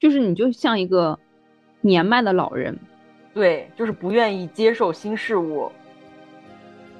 [0.00, 1.18] 就是你就像一个
[1.82, 2.74] 年迈的老人，
[3.34, 5.70] 对，就是不愿意接受新事物。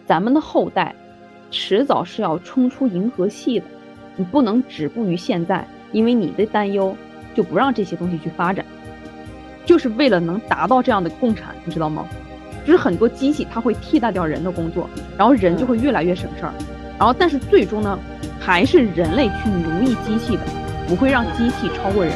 [0.07, 0.95] 咱们的后代
[1.51, 3.65] 迟早是要冲出银河系的，
[4.17, 6.95] 你不能止步于现在，因为你的担忧
[7.35, 8.63] 就不让这些东西去发展，
[9.65, 12.07] 就是为了能达到这样的共产，你知道吗？
[12.67, 14.87] 就是很多机器它会替代掉人的工作，
[15.17, 16.53] 然后人就会越来越省事儿，
[16.99, 17.99] 然后但是最终呢，
[18.39, 20.43] 还是人类去奴役机器的，
[20.87, 22.13] 不会让机器超过人。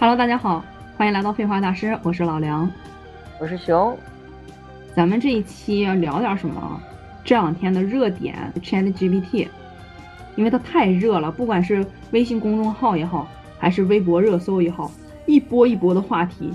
[0.00, 0.64] Hello，大家好，
[0.96, 2.66] 欢迎来到废话大师，我是老梁，
[3.38, 3.94] 我是熊。
[4.96, 6.80] 咱们这一期要聊点什么？
[7.22, 9.46] 这两天的热点 ChatGPT，
[10.36, 13.28] 因为它太热了，不管是微信公众号也好，
[13.58, 14.90] 还是微博热搜也好，
[15.26, 16.50] 一波一波的话题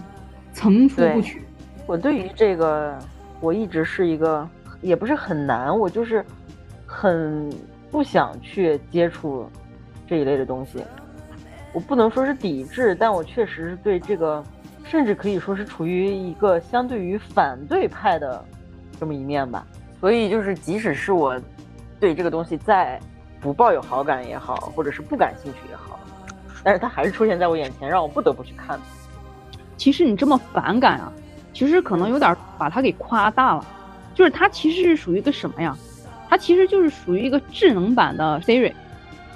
[0.51, 1.39] 层出不穷。
[1.85, 2.97] 我对于这个，
[3.39, 4.49] 我一直是一个，
[4.81, 6.25] 也不是很难，我就是
[6.87, 7.47] 很
[7.91, 9.47] 不想去接触
[10.07, 10.79] 这一类的东西。
[11.75, 14.41] 我不能说是抵制，但我确实是对这个，
[14.85, 18.41] 甚至可以说是处于一个相对于反对派的
[18.97, 19.67] 这么一面吧。
[19.99, 21.37] 所以就是，即使是我
[21.99, 22.97] 对这个东西再
[23.41, 25.99] 不抱有好感也好，或者是不感兴趣也好，
[26.63, 28.79] 但是它还是出现在我眼前，让我不得不去看。
[29.75, 31.11] 其实你这么反感啊，
[31.51, 33.65] 其实可能有点把它给夸大了。
[34.13, 35.77] 就是它其实是属于一个什么呀？
[36.29, 38.71] 它其实就是属于一个智能版的 Siri，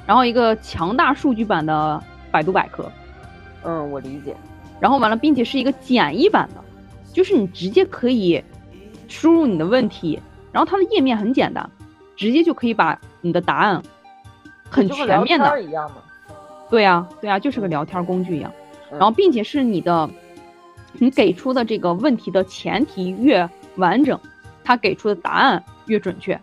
[0.06, 2.02] 然后一个强大数据版的。
[2.32, 2.92] 百度百科，
[3.64, 4.36] 嗯，我理解。
[4.80, 6.64] 然后完了，并且是一个简易版的，
[7.12, 8.42] 就是你直接可以
[9.08, 10.18] 输入你的问题，
[10.52, 11.70] 然后它的页面很简单，
[12.16, 13.82] 直接就可以把你的答案
[14.70, 15.62] 很全面的。
[15.62, 15.92] 一样
[16.70, 18.52] 对呀，对呀，就是个聊天工具一样。
[18.92, 20.10] 然后，并且是你的，
[20.94, 24.18] 你给出的这个问题的前提越完整，
[24.64, 26.40] 它给出的答案越准确。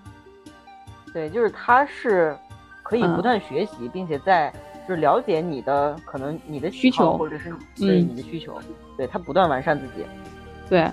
[1.12, 2.36] 对，就是它是
[2.82, 4.52] 可以不断学习，并且在。
[4.88, 8.58] 就是了解你的可能你的需求，或者是对你的需求，
[8.96, 10.04] 对他不断完善自己，
[10.68, 10.88] 对。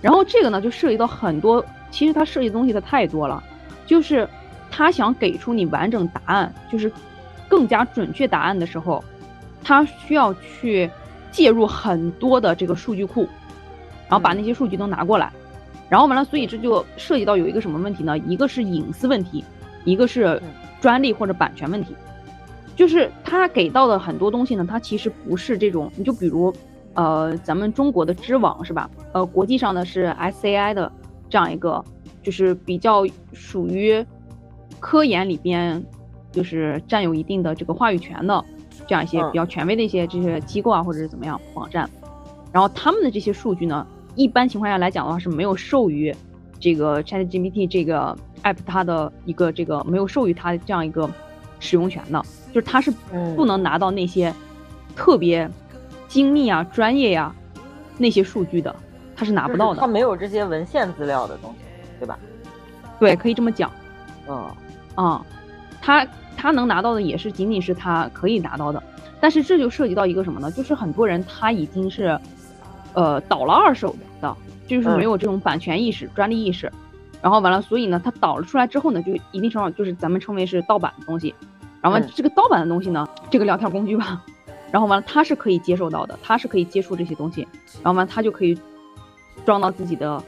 [0.00, 3.42] 然后这个呢，就涉及到很多，其实它涉及东西的太多了。
[3.86, 4.28] 就是
[4.70, 6.90] 他想给出你完整答案，就是
[7.48, 9.04] 更加准确答案的时候，
[9.62, 10.90] 他需要去
[11.30, 13.28] 介入很多的这个数据库，
[14.08, 15.30] 然后把那些数据都拿过来，
[15.88, 18.16] 然后完了，所以这就涉及到有一个什么问题呢？
[18.18, 19.44] 一个是隐私问题，
[19.84, 20.40] 一个是
[20.80, 21.94] 专利或者版权问题。
[22.74, 25.92] 就是他给到的很多东西呢，它其实不是这种。
[25.94, 26.52] 你就比如，
[26.94, 28.90] 呃，咱们中国的知网是吧？
[29.12, 30.90] 呃，国际上呢是 SAI 的
[31.28, 31.84] 这样一个，
[32.22, 34.04] 就是比较属于
[34.80, 35.84] 科研里边，
[36.30, 38.42] 就是占有一定的这个话语权的
[38.86, 41.88] 这样一些比较权威的一些这些机构啊，或者是怎么样网站。
[42.50, 46.14] 然后他们的这些数据呢，一般情况下来讲的话是没有授予
[46.58, 51.08] 这个 ChatGPT 这个 app 它的一个这个没有授予它这样一个。
[51.62, 52.20] 使用权的，
[52.52, 52.92] 就是他是
[53.36, 54.34] 不能拿到那些
[54.96, 55.48] 特别
[56.08, 57.32] 精密啊、专业呀
[57.96, 58.74] 那些数据的，
[59.14, 59.80] 他是拿不到的。
[59.80, 61.58] 他没有这些文献资料的东西，
[62.00, 62.18] 对吧？
[62.98, 63.70] 对，可以这么讲。
[64.28, 64.50] 嗯，
[64.96, 65.24] 啊，
[65.80, 66.06] 他
[66.36, 68.82] 他能拿到的也是仅仅是他可以拿到的，
[69.20, 70.50] 但是这就涉及到一个什么呢？
[70.50, 72.18] 就是很多人他已经是
[72.92, 74.36] 呃倒了二手的，
[74.66, 76.70] 就是没有这种版权意识、专利意识，
[77.20, 81.34] 然后完了，所以呢，他导了出来之后呢，就一定程度上就是咱们称为是盗版的东西。
[81.82, 84.22] 然后这个盗版的东西呢，这个聊天工具吧，
[84.70, 87.46] 然后完了他是可以接受到的，他是可以接触这些东西，
[87.82, 88.56] 然后完了它就可以
[89.44, 90.22] 装到自己的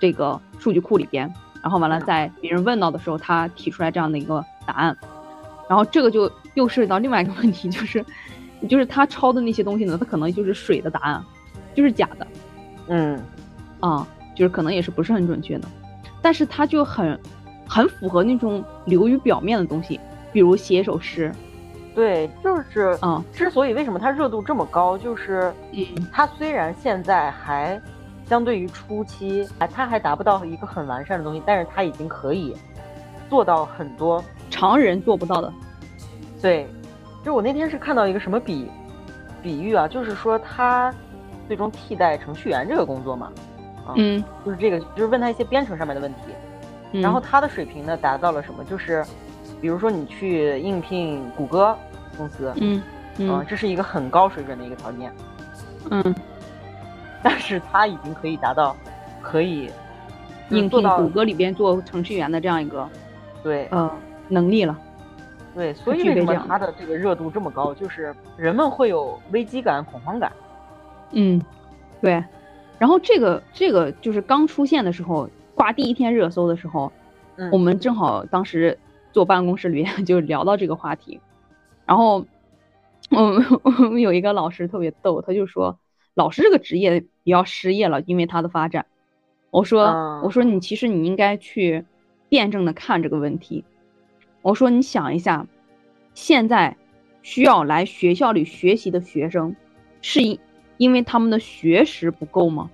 [0.00, 1.28] 这个数据库里边，
[1.60, 4.96] 然后完了在别人问到的时候，他提出来这样的一个答案，
[5.68, 8.04] 然后这个就又涉及到另外一个问题，就是
[8.68, 11.24] 就是他抄的那些东西呢，它可能就是水的答案，
[11.74, 12.26] 就是假的，
[12.86, 13.20] 嗯，
[13.80, 14.06] 啊，
[14.36, 15.66] 就是可能也是不是很准确的，
[16.22, 17.18] 但是它就很
[17.68, 19.98] 很符合那种流于表面的东西。
[20.34, 21.32] 比如写一首诗，
[21.94, 27.80] 对，就是嗯，之所以为什么它热度这么高，就是嗯，它虽然现在还
[28.26, 32.52] 相对于初期，哎，它还达不到一个很完善的东西，但是它已经可以
[33.30, 35.52] 做到很多常人做不到的。
[36.42, 36.66] 对，
[37.24, 38.68] 就我那天是看到一个什么比
[39.40, 40.92] 比喻啊，就是说它
[41.46, 43.30] 最终替代程序员这个工作嘛，
[43.86, 49.04] 啊，嗯，就是这个，就是问他一些编程上面的问题，然后他的水平呢达到了什么，就是。
[49.64, 51.74] 比如说你去应聘谷歌
[52.18, 52.82] 公司，嗯
[53.16, 55.10] 嗯，这是一个很高水准的一个条件，
[55.88, 56.14] 嗯，
[57.22, 58.76] 但是他已经可以达到
[59.22, 59.70] 可以
[60.50, 62.86] 应聘谷歌里边做程序员的这样一个
[63.42, 63.66] 对。
[63.70, 63.90] 呃
[64.28, 64.78] 能力了，
[65.54, 70.30] 对，所以为什么他的这个热度这么高，就是人们会有危机感、恐慌感，
[71.12, 71.40] 嗯，
[72.02, 72.22] 对，
[72.78, 76.92] 然后这个这个就是刚出现的时候，挂第一天热搜的时候，
[77.36, 77.50] 嗯。
[77.50, 78.78] 我们正好当时
[79.14, 81.20] 坐办公室里面 就聊到这个话题，
[81.86, 82.26] 然后
[83.10, 85.78] 我们我们有一个老师特别逗，他就说
[86.14, 88.84] 老师这个职业也要失业了，因为他的发展。
[89.50, 91.84] 我说、嗯我说你其实你应该去
[92.28, 93.64] 辩证的看这个问题。
[94.42, 95.46] 我说你想一下，
[96.12, 96.76] 现在
[97.22, 99.54] 需要来学校里学习的学生，
[100.02, 100.36] 是因
[100.76, 102.68] 因为他们的学识不够吗？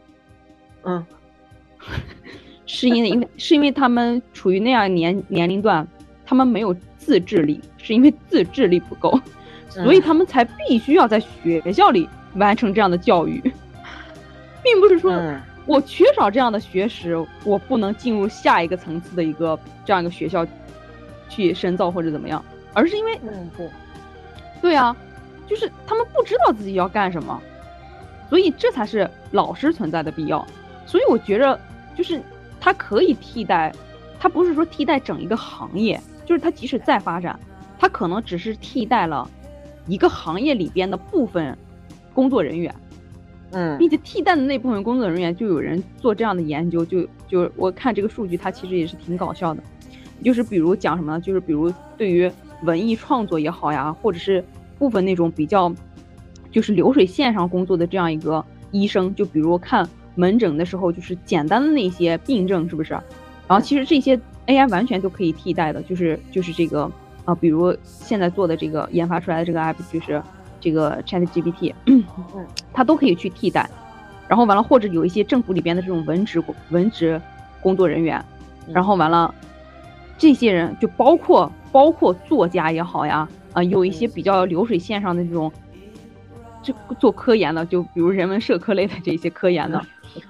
[0.84, 1.04] 嗯
[2.64, 5.86] 是因为因为是因为他们处于那样年年龄段，
[6.30, 9.20] 他们没有自制力，是因为自制力不够，
[9.68, 13.42] 所以他们才必须要在学校里完成这样的教育，
[14.62, 15.40] 并不是说嗯。
[15.66, 20.46] 我缺少这样的学识，我不能进入下一个层次的一个这样一个学校
[21.28, 22.42] 去深造或者怎么样，
[22.72, 23.70] 而是因为嗯对，
[24.62, 24.96] 对啊，
[25.48, 27.40] 就是他们不知道自己要干什么，
[28.28, 30.44] 所以这才是老师存在的必要。
[30.86, 31.58] 所以我觉着，
[31.96, 32.20] 就是
[32.60, 33.72] 它可以替代，
[34.18, 36.00] 它不是说替代整一个行业，
[36.30, 37.36] 就是它即使再发展，
[37.76, 39.28] 它可能只是替代了
[39.88, 41.58] 一个行业里边的部分
[42.14, 42.72] 工作人员，
[43.50, 49.60] 嗯并且替代的那部分工作人员，就有人做这样的研究，就就我看这个数据，它其实也是挺搞笑的，
[50.22, 51.20] 就是比如讲什么呢？
[51.20, 51.68] 就是比如
[51.98, 52.30] 对于
[52.62, 54.44] 文艺创作也好呀，或者是
[54.78, 55.74] 部分那种比较
[56.52, 59.84] 就是流水线上工作的这样一个医生，就比如看
[60.14, 62.92] 门诊的时候，就是简单的那些病症，是不是？
[63.48, 64.16] 然后其实这些
[64.50, 66.90] AI 完全都可以替代的，就是就是这个
[67.24, 70.20] 啊、比如现在做的这个研发出来的这个 app，就是
[70.58, 71.72] 这个 ChatGPT，
[72.72, 73.68] 它都可以去替代。
[74.26, 77.20] 然后完了，或者有一些政府里边的这种文职文职
[77.60, 78.24] 工作人员，
[78.68, 79.34] 然后完了，
[80.16, 85.52] 这些人就包括包括作家也好呀，啊、有一些比较流水线上的这种，
[86.62, 89.84] 这做科研的，就比如人文社科类的这些科研的，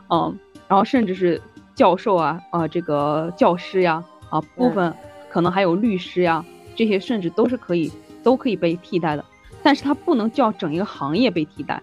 [0.08, 1.40] 嗯，然后甚至是
[1.74, 4.04] 教授啊，啊、这个教师呀，啊，
[4.38, 4.92] 部分
[5.30, 6.44] 可能还有律师呀，
[6.76, 7.90] 这些甚至都是可以
[8.22, 9.24] 都可以被替代的，
[9.62, 11.82] 但是它不能叫整一个行业被替代，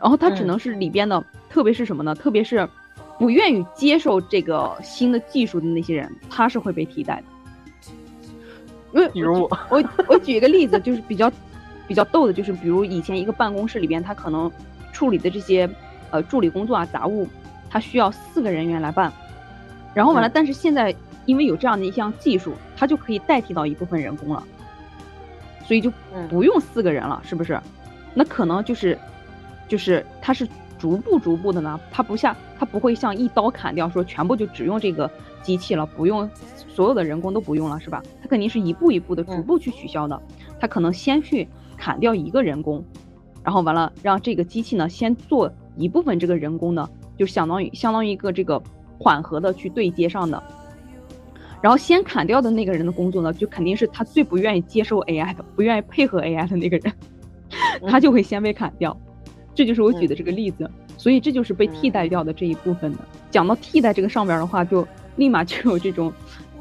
[0.00, 0.46] 然后它只嗯。
[0.46, 2.14] 能是里边的，特别是什么呢？
[2.14, 2.66] 特别是
[3.18, 7.24] 不愿意接受这个新的技术的那些人，他是会被替代的。
[8.94, 11.30] 因为比如我，我我举一个例子，就是比较
[11.88, 14.50] 比较逗的，就是比如以前一个办公室里边，他可能
[14.92, 15.66] 处理的这些
[16.10, 17.26] 呃助理工作啊杂物，
[17.70, 19.10] 他需要四个人员来办，
[19.94, 20.30] 然后完了，嗯。
[20.34, 20.94] 但是现在
[21.32, 24.44] 因为有这样的一项技术，它就可以代替到一部分人工了，
[25.64, 27.58] 所以就嗯不用四个人了，是不是？
[28.12, 28.98] 那可能就是
[29.66, 30.46] 就是它是
[30.78, 35.10] 逐步逐步的呢，它不像它不会像一刀砍掉，说全部就只用这个
[35.42, 36.28] 机器了，不用
[36.68, 38.02] 所有的人工都不用了，是吧？
[38.20, 40.20] 它肯定是一步一步的逐嗯步去取消的，
[40.60, 41.48] 它可能先去
[41.78, 42.84] 砍掉一个人工，
[43.42, 46.86] 然后完了让这个机器呢先做一部分这个人工呢，
[47.16, 48.62] 就相当于相当于一个这个
[48.98, 50.42] 缓和的去对接上的。
[51.62, 56.92] 然后先砍掉的那个人的工作呢，就肯定是他最不愿意接受 AI 的，不愿意配合 AI 的那个人，
[57.88, 58.94] 他就会先被砍掉。
[59.54, 60.68] 这就是我举的这个例子，
[60.98, 62.98] 所以这就是被替代掉的这一部分的。
[63.30, 64.86] 讲到替代这个上边的话，就
[65.16, 66.12] 立马就有这种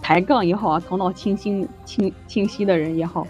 [0.02, 3.26] 抬杠也好啊，头脑清晰清清晰的人也好，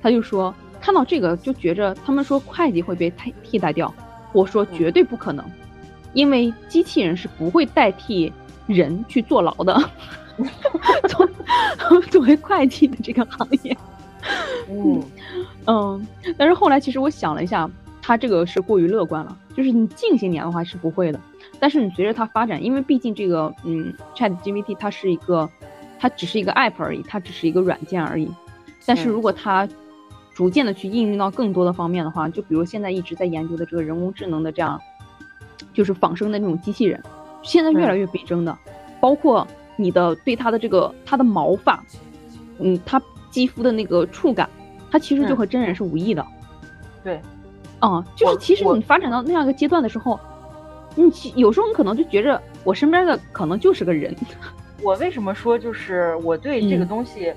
[0.00, 3.92] 他就说看到这个就觉着他们说会计会被替替代掉，
[4.32, 5.44] 我说绝对不可能，
[6.12, 8.32] 因为机器人是不会代替
[8.66, 9.90] 人去坐牢的。
[11.08, 11.28] 作
[12.10, 13.76] 作为会计的这个行业，
[14.70, 15.02] 嗯
[15.66, 16.06] 嗯，
[16.36, 17.68] 但是后来其实我想了一下，
[18.02, 19.36] 它这个是过于乐观了。
[19.56, 21.18] 就是你近些年的话是不会的，
[21.58, 25.48] 但是你随着它发展，因为毕竟这个嗯，Chat GPT 它是一个，
[25.98, 28.30] 它只是一个 app 而已，它只是一个软件而已。
[28.84, 29.66] 但是嗯如果它
[30.34, 34.78] 逐渐的去应用到更多的方面的话，就比如现在一直在研究的这个人工智能的这样，
[35.72, 37.02] 就是仿生的那种机器人，
[37.42, 38.54] 现在越来越逼真的，
[39.00, 39.46] 包括
[39.76, 41.82] 你的对它的这个它的毛发，
[42.58, 44.48] 嗯，它肌肤的那个触感，
[44.90, 46.24] 它其实就嗯和真人是无异的。
[47.04, 47.20] 对，
[47.78, 50.18] 啊、就是其实你发展到那样一个阶段的时候，
[50.94, 54.14] 你其有时候你可能就觉着我身边的可能就是个人，
[54.82, 57.32] 我为什么说就是我对这个嗯东西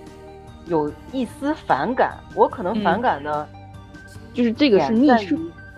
[0.68, 2.18] 有一丝反感？
[2.34, 3.48] 我可能反嗯感的
[4.34, 5.12] 就是这个是逆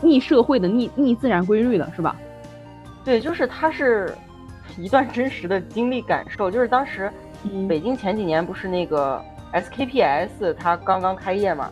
[0.01, 2.15] 逆社会的逆逆自然规律的是吧？
[3.03, 4.13] 对，就是它是
[4.77, 7.11] 一段真实的经历感受，就是当时
[7.43, 7.67] 嗯。
[7.67, 9.23] 北京前几年不是那个
[9.53, 11.69] SKPS 它刚刚开业嘛，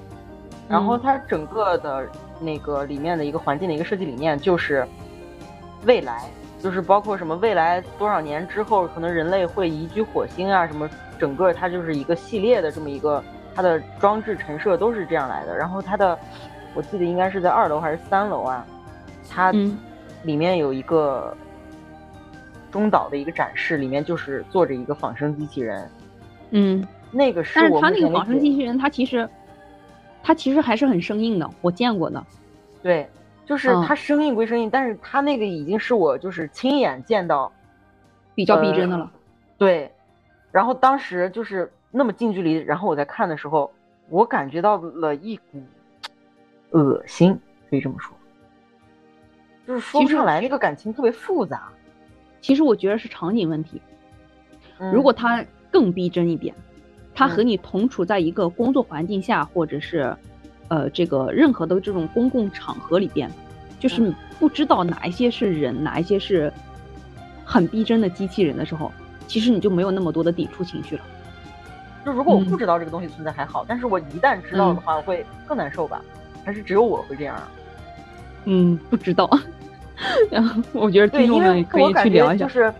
[0.67, 1.01] 然后嗯。
[1.03, 2.07] 它整个的
[2.39, 4.87] 那个里面的一个环境的一个设计理念就是
[5.85, 6.23] 未来，
[6.61, 10.89] 就是包括什么未来多少年之后，可能人类会移居火星啊，什么
[11.19, 13.23] 整个它就是一个系列的这么一个
[13.55, 15.55] 它的装置陈设都是这样来的。
[15.55, 16.17] 然后它的
[16.73, 18.65] 我记得应该是在二楼还是三楼啊，
[19.29, 19.77] 它嗯。
[20.23, 21.33] 里面有一个
[22.71, 25.89] 中岛的一个展示，里面就是坐着一个仿生机器人。
[26.51, 29.29] 嗯，那个是但是他那个仿生机器人，他其实
[30.23, 32.23] 他其实还是很生硬的，我见过的。
[32.81, 33.09] 对，
[33.45, 37.51] 就是嗯它生硬归生硬，但是它那个已经是我就是亲眼见到，
[38.33, 39.11] 比较逼真的呃了。
[39.57, 39.91] 对，
[40.51, 43.71] 然后当时就是那么近距离，然后我在看的时候，
[44.07, 45.61] 我感觉到了一股
[46.71, 47.37] 恶心，
[47.69, 48.15] 可以这么说，
[49.67, 51.69] 就是说不上来，那个感情特别复杂。
[52.41, 53.81] 其实我觉得是场景问题。
[54.79, 56.55] 嗯如果他更逼真一点，
[57.13, 60.15] 他和嗯你同处在一个工作环境下，或者是
[60.69, 63.29] 呃这个任何的这种公共场合里边，
[63.79, 66.51] 就是嗯不知道哪一些是人，哪一些是
[67.43, 68.89] 很逼真的机器人的时候，
[69.27, 71.03] 其实你就没有那么多的抵触情绪了。
[72.05, 76.01] 就如果我嗯不知道这个东西存在还好，但是我一旦知道的话，会更难受吧？
[76.45, 77.51] 还是只有我会这样啊？
[78.45, 79.29] 嗯，不知道。
[80.31, 82.45] 然后我觉得对，听众因为们可以我感去聊一下。
[82.45, 82.73] 觉就是，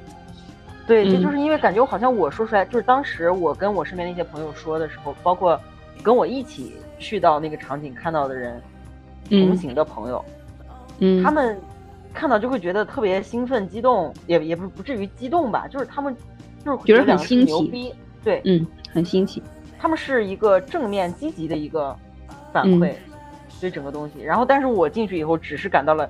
[0.88, 5.60] 对，这嗯就是因为感觉我好像我说出来，就是当时我跟我身边那些朋友说的时候，包括
[6.02, 8.62] 跟我一起去到那个场景看到的人，
[9.30, 10.24] 同嗯行的朋友，
[11.00, 11.60] 嗯，他们
[12.14, 16.16] 看到就会觉得特别兴奋、激动，也也不不至于激动吧，就是他们
[16.64, 19.42] 就是会觉得很牛逼，对嗯很新奇。
[19.78, 21.96] 他们是一个正面积极的一个
[22.52, 22.92] 反嗯馈，
[23.62, 24.22] 对整个东西。
[24.22, 26.10] 然后，但是我进去以后，只是感到了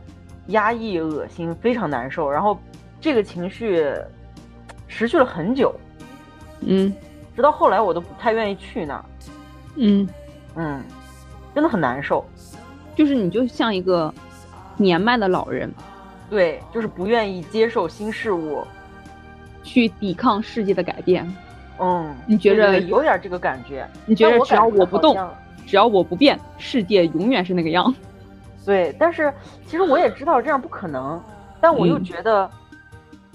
[0.49, 2.29] 压抑、恶心，非常难受。
[2.29, 2.57] 然后
[3.01, 3.91] 这个情绪
[4.87, 5.73] 持续了很久，
[6.61, 6.93] 嗯
[7.35, 9.05] 直到后来我都不太愿意去那儿。
[9.75, 10.07] 嗯，
[10.55, 10.83] 嗯，
[11.55, 12.23] 真的很难受。
[12.95, 14.13] 就是你就像一个
[14.77, 15.71] 年迈的老人，
[16.29, 18.63] 对，就是不愿意接受新事物。
[19.61, 21.31] 去抵抗世界的改变。
[21.79, 23.87] 嗯，你觉着对对对有点这个感觉？
[24.05, 25.15] 你觉得只要我不动，
[25.67, 27.93] 只要我不变，世界永远是那个样。
[28.69, 29.33] 对，但是
[29.65, 31.19] 其实我也知道这样不可能，
[31.59, 32.47] 但我又嗯觉得，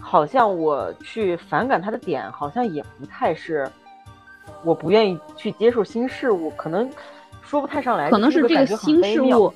[0.00, 3.68] 好像我去反感他的点，好像也不太是，
[4.62, 6.88] 我不愿意去接受新事物，可能
[7.42, 9.52] 说不太上来，可能是这个新事物，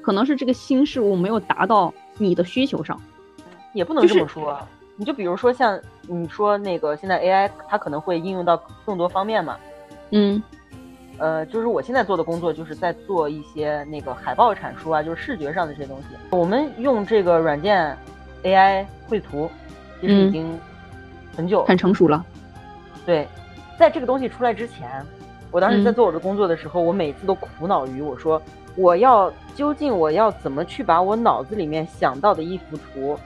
[0.00, 2.98] 可能是这个新事物没有达到你的需求上。
[3.74, 4.58] 也不能这就是么说。
[4.96, 8.56] 你就比如说像你说那个现在 AI 它可能会应用到
[8.86, 9.58] 更多方面嘛，
[10.08, 10.42] 嗯
[11.18, 16.16] 呃，就是我现在做的工作就是在做一些那个海报产出啊，就是视觉上的这些东西。
[16.30, 17.96] 我们用这个软件
[18.44, 19.50] AI 绘图，
[20.00, 20.60] 其实已嗯经
[21.36, 21.66] 很久了。
[21.66, 22.24] 很成熟了。
[23.04, 23.26] 对，
[23.78, 24.88] 在这个东西出来之前，
[25.50, 28.40] 我当时在嗯做我的工作的时候，我每次都苦恼于我说
[28.76, 33.18] 我要究竟我要怎么去把我脑子里面想到的一幅图，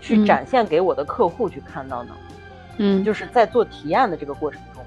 [0.00, 2.12] 去嗯展现给我的客户去看到呢？
[2.78, 4.82] 嗯，就是在做提案的这个过程中，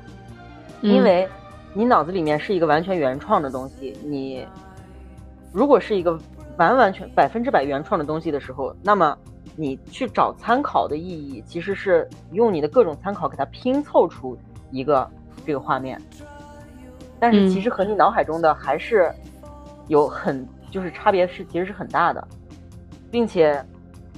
[0.81, 1.27] 嗯因为
[1.73, 4.45] 你脑子里面是一个完全原创的东西，你
[5.51, 6.19] 如果是一个
[6.57, 9.17] 完完全百分之百原创的东西的时候，那么
[9.55, 14.38] 你去找参考的意义，其实是用你的各种参考给它拼凑出
[14.71, 15.09] 一个
[15.45, 16.01] 这个画面。
[17.19, 19.13] 但是其嗯实和你脑海中的还是
[19.88, 22.27] 有很就是差别是其实是很大的，
[23.11, 23.63] 并且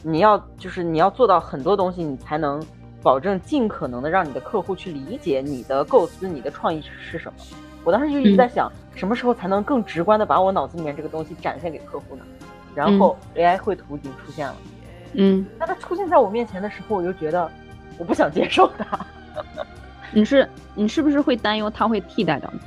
[0.04, 2.62] 你要就是你要做到很多东西，你才能
[3.04, 7.40] 保证尽可能的让你的客户去理解你的构思、你的创意是什么。
[7.84, 12.24] 我当时就一直在想，什么时候才能更直观的把我脑子里面这个东西展现给客户呢？
[12.76, 14.56] 然后 AI 绘图已经出现了，
[15.14, 17.50] 嗯，那它出现在我面前的时候，我就觉得
[17.98, 19.00] 我不想接受它。
[20.14, 22.60] 你是你是不是会担忧它会替代掉你？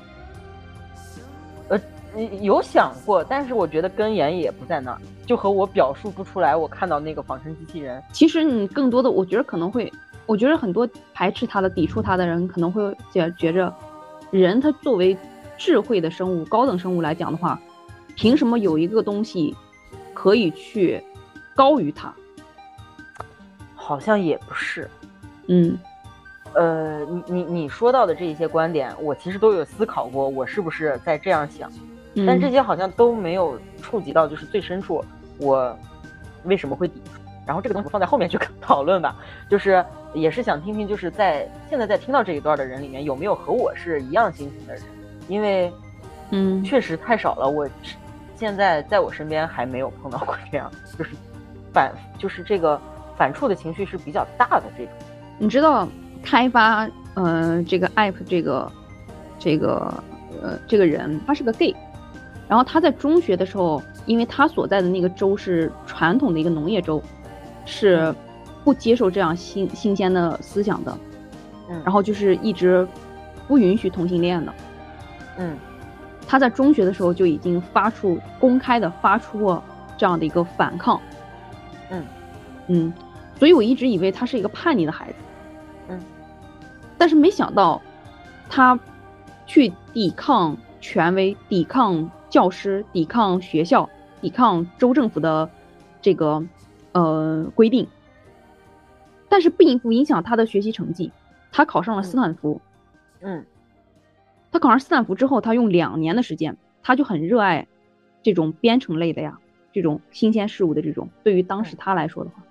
[2.42, 6.54] 有想过，但是我觉得根源也不在那儿，就和我表述不出来。
[6.54, 9.92] 我看到那个仿生机器人，其实你更多的，我觉得可能会，
[10.26, 13.74] 我觉得很多排斥他的、抵触他的人，可能会觉觉着，
[14.30, 15.16] 人他作为
[15.56, 17.60] 智慧的生物、高等生物来讲的话，
[18.16, 19.54] 凭什么有一个东西
[20.12, 21.02] 可以去
[21.54, 22.12] 高于他？
[23.74, 24.88] 好像也不是。
[25.46, 25.78] 嗯
[26.54, 31.70] 呃，你你你说到的这一些观点，我其实都有思考过，我是不是在这样想？
[32.14, 35.04] 嗯，但这些好像都没有触及到，就是最深处，
[35.36, 35.76] 我
[36.44, 37.20] 为什么会抵触？
[37.44, 39.16] 然后这个东西放在后面去讨论吧。
[39.50, 39.84] 就是
[40.14, 44.82] 也是想听听，就是在现在在听到这一段的人里面，有没有和我是一样心情的人？
[45.28, 45.72] 因为
[46.30, 47.68] 嗯确实太少了，我
[48.36, 51.10] 现在在我身边还没有碰到过这样，就是
[51.72, 52.80] 反就是这个
[53.16, 54.92] 反触的情绪是比较大的这种。
[55.38, 55.88] 你知道
[56.22, 58.72] 开发呃这个 app 这个
[59.38, 59.92] 这个
[60.42, 61.74] 呃这个人他是个 gay，
[62.48, 67.02] 然后他在中学的时候，因为他所在的那个州是传统的一个农业州，
[67.64, 68.14] 是
[68.64, 70.98] 不接受这样新新鲜的思想的，
[71.68, 72.86] 嗯，然后就是一直
[73.46, 74.54] 不允许同性恋的。
[75.38, 75.56] 嗯
[76.26, 79.62] 他在中学的时候就已经发出公开的发出过
[79.98, 80.98] 这样的一个反抗。
[81.90, 82.02] 嗯
[82.68, 82.92] 嗯，
[83.38, 85.16] 所以我一直以为他是一个叛逆的孩子，
[85.88, 86.00] 嗯，
[86.96, 87.80] 但是没想到
[88.48, 88.78] 他
[89.44, 93.88] 去抵抗权威、抵抗教师、抵抗学校、
[94.22, 95.48] 抵抗州政府的
[96.00, 96.42] 这个
[96.92, 97.86] 呃规定，
[99.34, 101.10] 但是并不影响他的学习成绩。
[101.50, 102.60] 他考上了斯坦福，
[103.20, 103.44] 嗯，
[104.52, 107.66] 他考上斯坦福之后，他用两年的时间，他就很热爱
[108.22, 109.36] 这种编程类的呀，
[109.72, 112.44] 这种新鲜事物的这种，对于当时他来说的话，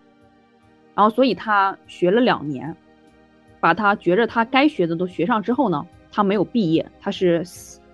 [0.94, 2.76] 然后所以他学了两年，
[3.62, 7.42] 把他觉着他该学的都学上之后呢，他没有毕业，他是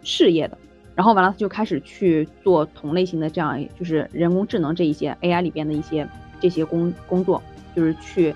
[0.01, 0.57] 事业的，
[0.95, 7.39] 然后完了他就开始去做同类型的这样，就是人工智能这一些 AI 里边的一些这些工工作，
[7.75, 8.33] 就是去。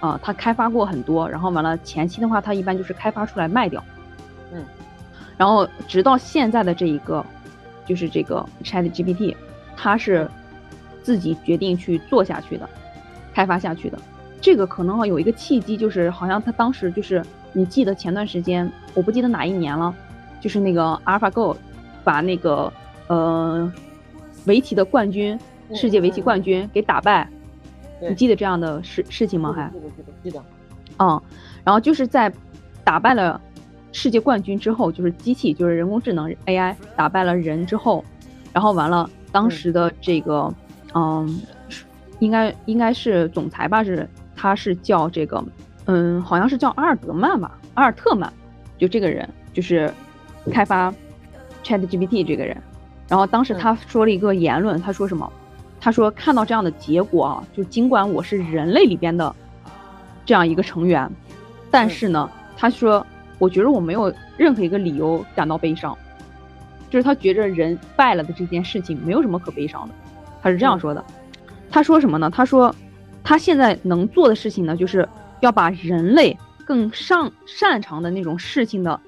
[0.00, 3.84] 啊，他开发过很多，然后完了前期的话，他一般就是开发出来卖掉，
[4.52, 4.64] 嗯，
[5.36, 7.24] 然后直到现在的这一个，
[7.86, 9.36] 就是这个 Chat GPT，
[9.76, 10.26] 他是
[11.02, 12.68] 自己决定去做下去的，
[13.34, 13.98] 开发下去的。
[14.40, 19.94] 这个可能有一个契机，就是好像他当时就是你记得前段时间，我不记得哪一年了，
[20.40, 21.54] 就是那个 AlphaGo
[22.02, 22.72] 把那个
[23.08, 23.70] 呃
[24.46, 25.38] 围棋的冠军，
[25.74, 27.28] 世界围棋冠军给打败。
[28.08, 29.52] 你记得这样的事事情吗？
[29.52, 30.44] 还记得记得记得。
[30.98, 31.20] 嗯，
[31.64, 32.32] 然后就是在
[32.84, 33.40] 打败了
[33.92, 38.04] 世界冠军之后，就是机器，就是人工智能 AI 打败了人之后，
[38.52, 40.52] 然后完了，当时的这个，
[40.94, 41.40] 嗯，
[42.18, 43.82] 应该应该是总裁吧？
[43.84, 45.44] 是他是叫这个，
[45.86, 47.58] 嗯，好像是叫阿尔德曼吧？
[47.74, 48.32] 阿尔特曼，
[48.78, 49.92] 就这个人，就是
[50.50, 50.92] 开发
[51.62, 52.56] ChatGPT 这个人。
[53.08, 55.30] 然后当时他说了一个言论，他说什么？
[55.80, 59.34] 他说：“看到这样的结果啊，就尽管我是人类里边的
[60.26, 61.10] 这样一个成员，
[61.70, 63.04] 但是呢，他说，
[63.38, 65.96] 我觉得我没有任何一个理由感到悲伤，
[66.90, 69.94] 就是他觉着人败了的这件事情没有什么可悲伤的，
[70.42, 71.02] 他是这样说的。
[71.70, 72.28] 他说什么呢？
[72.28, 72.74] 他说，
[73.24, 75.08] 他现在能做的事情呢，就是
[75.40, 79.00] 要把人类更上擅长的那种事情的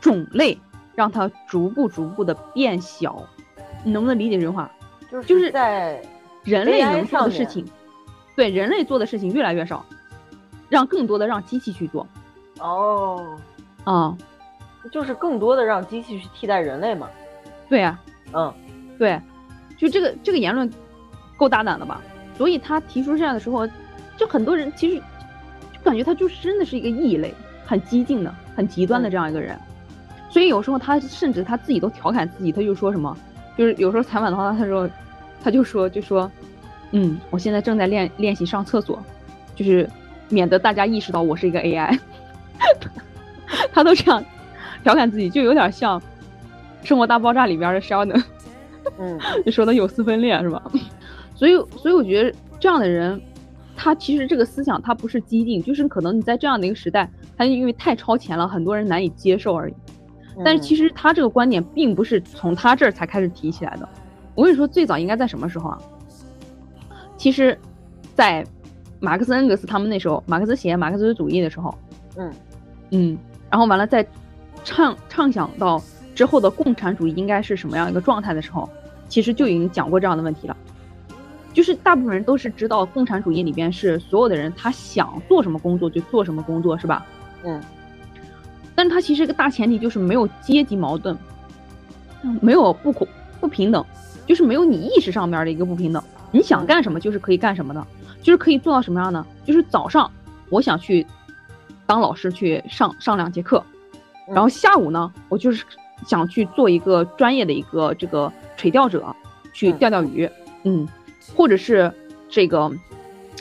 [0.00, 0.56] 种类，
[0.94, 3.26] 让它逐步逐步的变小。
[3.82, 4.70] 你能不能理解这句话？”
[5.22, 6.02] 就是在
[6.44, 7.64] 人类能做的事情，
[8.34, 9.84] 对人类做的事情越来越少，
[10.68, 12.06] 让更多的让机器去做。
[12.60, 13.36] 哦，
[13.84, 14.16] 啊，
[14.92, 17.08] 就是更多的让机器去替代人类嘛。
[17.68, 17.98] 对呀，
[18.32, 18.52] 嗯，
[18.98, 19.20] 对，
[19.76, 20.70] 就这个这个言论
[21.36, 22.00] 够大胆了吧？
[22.36, 23.66] 所以他提出这样的时候，
[24.16, 25.02] 就很多人其实
[25.72, 29.58] 就感觉他就是真的是一个异类，很激进的、很极端的这样一个人。
[30.28, 33.16] 所以有时候他甚至他自己都调侃自己，他就说什么。
[33.56, 34.86] 就是有时候采访的话，他说，
[35.46, 36.28] 他就说，就说，
[36.90, 39.00] 嗯，我现在正在练练习上厕所，
[39.54, 39.88] 就是
[40.28, 41.96] 免得大家意识到我是一个 AI。
[43.72, 44.24] 他都这样
[44.82, 46.00] 调侃自己，就有点像
[46.82, 48.20] 《生活大爆炸》里边的 Sheldon，
[48.98, 50.60] 嗯，就说的有丝分裂是吧？
[51.36, 53.22] 所以，所以我觉得这样的人，
[53.76, 59.74] 他其实这个思想他不是激进，就是可能你在这样的一个时代，他因为太超前了，很多人难以接受而已。
[60.44, 63.88] 但是其实他这个观点并不是从他这儿才开始提起来的，
[64.36, 65.78] 我跟你说，最早应该在什么时候啊？
[67.16, 67.58] 其实，
[68.14, 68.46] 在
[69.00, 71.76] 马克思恩格斯他们那时候，马克思写马克思主义的时候，
[72.16, 72.32] 嗯
[72.90, 73.18] 嗯，
[73.50, 74.06] 然后完了再
[74.62, 75.82] 畅畅想到
[76.14, 78.68] 之后的共产主义应该是什么样一个状态的时候，
[79.08, 80.56] 其实就已经讲过这样的问题了，
[81.52, 87.04] 就是大部分人都是知道共产主义里边是所有的人他想做什么工作就做什么工作，是吧？
[87.42, 87.60] 嗯。
[88.74, 91.16] 但是它其实一个大前提就是没有阶级矛盾，
[92.42, 93.08] 没有不不
[93.40, 93.82] 不平等，
[94.26, 96.02] 就是没有你意识上面的一个不平等。
[96.30, 97.86] 你想干什么就是可以干什么的，
[98.22, 99.24] 就是可以做到什么样呢？
[99.44, 100.10] 就是早上
[100.50, 101.06] 我想去
[101.86, 103.62] 当老师去上上两节课，
[104.28, 105.64] 然后下午呢我就是
[106.06, 109.14] 想去做一个专业的一个这个垂钓者，
[109.52, 110.28] 去钓钓鱼，
[110.64, 110.86] 嗯，
[111.34, 111.92] 或者是
[112.28, 112.70] 这个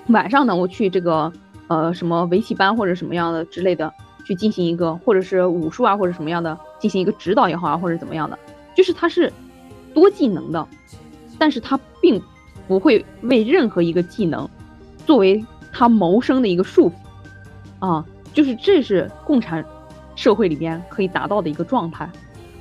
[0.07, 1.31] 晚上呢我去这个
[1.67, 3.91] 呃什么围棋班或者什么样的之类的。
[4.27, 8.35] 去进行一个，或者是武术啊，或者什么样的，进行一个指导也好啊，或者怎么样的，
[8.75, 9.31] 就是它是
[9.95, 10.67] 多技能的，
[11.39, 12.21] 但是他并
[12.67, 14.47] 不会为任何一个技能
[15.07, 16.93] 作为他谋生的一个束缚，
[17.79, 19.65] 啊，就是这是共产
[20.15, 22.07] 社会里边可以达到的一个状态。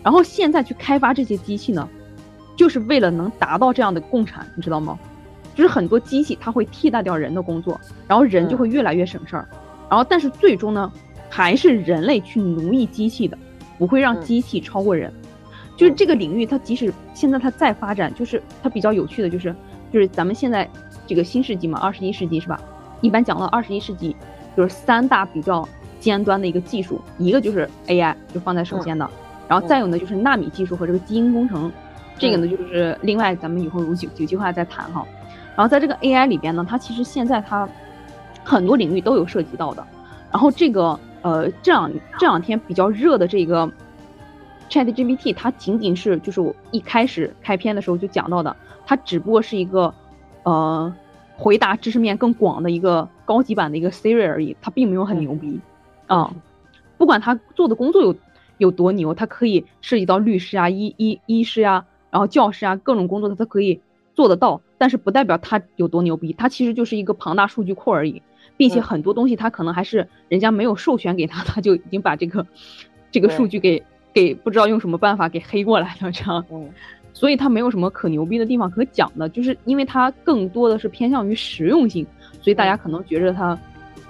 [0.03, 1.87] 然后现在去开发这些机器呢，
[2.57, 4.99] 就是为了能达到这样的共产，你知道吗？
[5.55, 9.49] 就是很多机器它会替代掉人的工作，然后人就会越来越省事儿，
[9.91, 10.91] 然后但是最终呢？
[11.31, 13.37] 还是人类去奴役机器的，
[13.77, 15.13] 不会让机器超过人。
[15.77, 19.55] 就是这个领域，它即使现在它再发展，就是它比较有趣的就是，
[19.93, 20.69] 就是咱们现在
[21.07, 22.61] 这个新世纪嘛，二十一世纪是吧？
[23.01, 24.15] 一般讲到二十一世纪，
[24.57, 29.09] 就是三大比较尖端的一个技术，一个就是 AI，就放在首先的，
[29.49, 31.71] 然后再有呢就是纳米技术和这个基因工程，
[32.19, 35.05] 这个呢就是另外咱们以后有有有计划再谈哈。
[35.57, 37.69] 然后在这个 AI 里边呢，它其实现在它
[38.43, 39.85] 很多领域都有涉及到的。
[40.31, 43.71] 然后这个呃，这两这两天比较热的这个
[44.69, 49.95] Chat GPT，它仅仅是就是我一开始开篇的时候就讲到的，它只不过是一个
[50.43, 50.95] 呃
[51.37, 55.61] 回答知识面更广的一个高级版的一个 Siri 而已，它并没有很牛逼
[56.07, 56.35] 啊。
[56.97, 58.17] 不管他做的工作有
[58.59, 63.81] 有多牛，他可以涉及到律师啊、医医医师呀，然后教师啊各种工作，他都可以
[64.15, 64.61] 做得到。
[64.79, 68.23] 但是不代表他有多牛逼，他其实就是一个庞大数据库而已，
[68.57, 72.47] 并且很多东西他可能还是人家没有授权给他，他就已经把这个
[73.11, 73.83] 这个数据给
[74.15, 76.43] 给不知道用什么办法给黑过来的，这样。
[77.13, 82.05] 所以它没有什么可牛逼的地方可讲的，就是因为它更多的是偏向于实用性，
[82.41, 83.57] 所以大家可能觉着它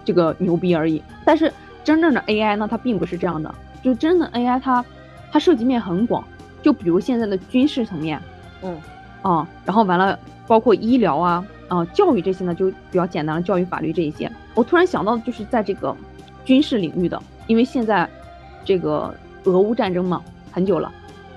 [0.04, 1.02] 这个牛逼而已。
[1.24, 4.82] 但是真正的 AI 呢，它并不是这样的，就真的 AI 它
[5.30, 6.24] 它涉及面很广，
[6.62, 8.18] 就比如现在的军事层面，
[8.62, 8.80] 嗯，
[9.20, 14.30] 啊，然后完了包括医疗啊啊教育这些呢就比较简单了，教育法律这一些。
[14.54, 15.94] 我突然想到就是在这个
[16.46, 18.08] 军事领域的，因为现在
[18.64, 19.14] 这个
[19.44, 20.92] 俄乌战争嘛很久了，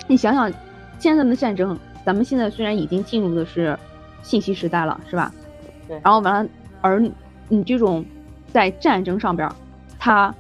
[0.08, 0.52] 你想想。
[1.00, 3.78] 现在的战争，咱们现在虽然已经进入的是
[4.24, 5.32] 信息时代了，是吧？
[5.88, 6.02] 对。
[6.04, 6.50] 然后完了，
[6.82, 7.00] 而
[7.50, 8.04] 你这种
[8.52, 9.48] 在战争上边，
[10.00, 10.34] 它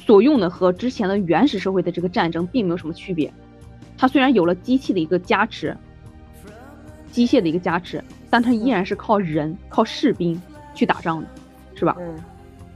[0.00, 3.32] 所用的和之前的原始社会的这个战争并没有什么区别。
[3.96, 5.76] 它虽然有了机器的一个加持，
[7.12, 10.42] 机械的一个加持，但它依然是靠人、靠士兵
[10.74, 11.28] 去打仗的，
[11.76, 11.96] 是吧？
[12.00, 12.16] 嗯。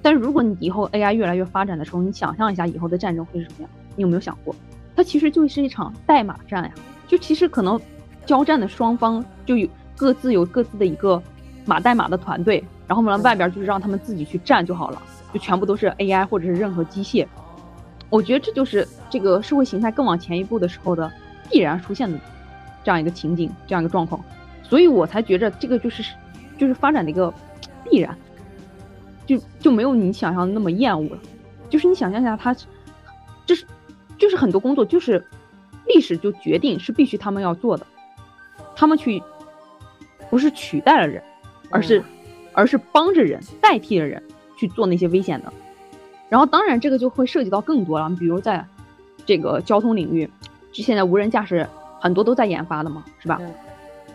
[0.01, 3.71] 但是如果你以后 AI 越来越发展的时候，你想象一下以后的战争会是什么样？
[3.97, 4.55] 你有没有想过？
[4.95, 6.73] 它其实就是一场代码战呀。
[7.09, 7.81] 就其实可能，
[8.25, 11.23] 交战的双方就有各自有各自的一个
[11.67, 15.03] 码代码的团队，然后呢外边就是让他们自己去战就好了，
[15.33, 17.27] 就全部都是 AI 或者是任何机械。
[18.09, 21.11] 我觉得这就是这个社会形态更往前一步的时候的
[21.51, 22.19] 必然出现的
[22.85, 24.23] 这样一个情景，这样一个状况，
[24.63, 26.03] 所以我才觉着这个就是
[26.59, 27.33] 就是发展的一个
[27.85, 28.17] 必然，
[29.27, 31.19] 就就没有你想象的那么厌恶了。
[31.69, 32.55] 就是你想象一下，它
[33.47, 33.65] 这是
[34.23, 35.23] 就是很多工作就是。
[35.85, 37.85] 历史就决定是必须他们要做的，
[38.77, 39.21] 他们去
[40.31, 41.21] 不是取代了人，
[41.71, 42.01] 而是
[42.53, 44.23] 而是帮着人代替了人
[44.57, 45.53] 去做那些危险的。
[46.29, 48.65] 然后当然这个就会涉及到更多了，比如在
[49.27, 50.31] 这个交通领域，
[50.71, 51.69] 就现在无人驾驶
[52.01, 53.41] 很多都在研发的嘛，是吧？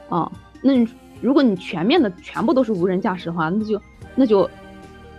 [0.07, 0.73] 啊，那
[1.21, 3.81] 如果你全面的全部都是无人驾驶的话，那就
[4.15, 4.49] 那就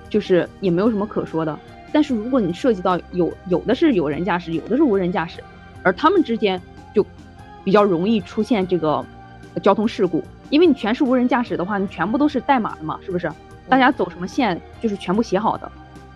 [0.09, 1.57] 就是也没有什么可说的。
[1.93, 5.43] 但是如果你涉及到有有的是有人驾驶，有的是无人驾驶。
[5.83, 6.61] 而他们之间
[6.95, 7.05] 就
[7.65, 9.05] 比较容易出现这个
[9.63, 13.31] 交通事故，因为你全是无人驾驶的话，你全部都是代码的嘛，是不是？
[13.69, 15.71] 大家走什么线就是全部写好的。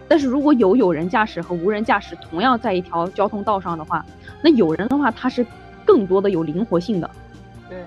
[0.08, 4.04] 但是如果有有人驾驶和无人驾驶同样在一条交通道上的话，
[4.42, 5.46] 那有人的话他是
[5.86, 7.08] 更多的有灵活性的，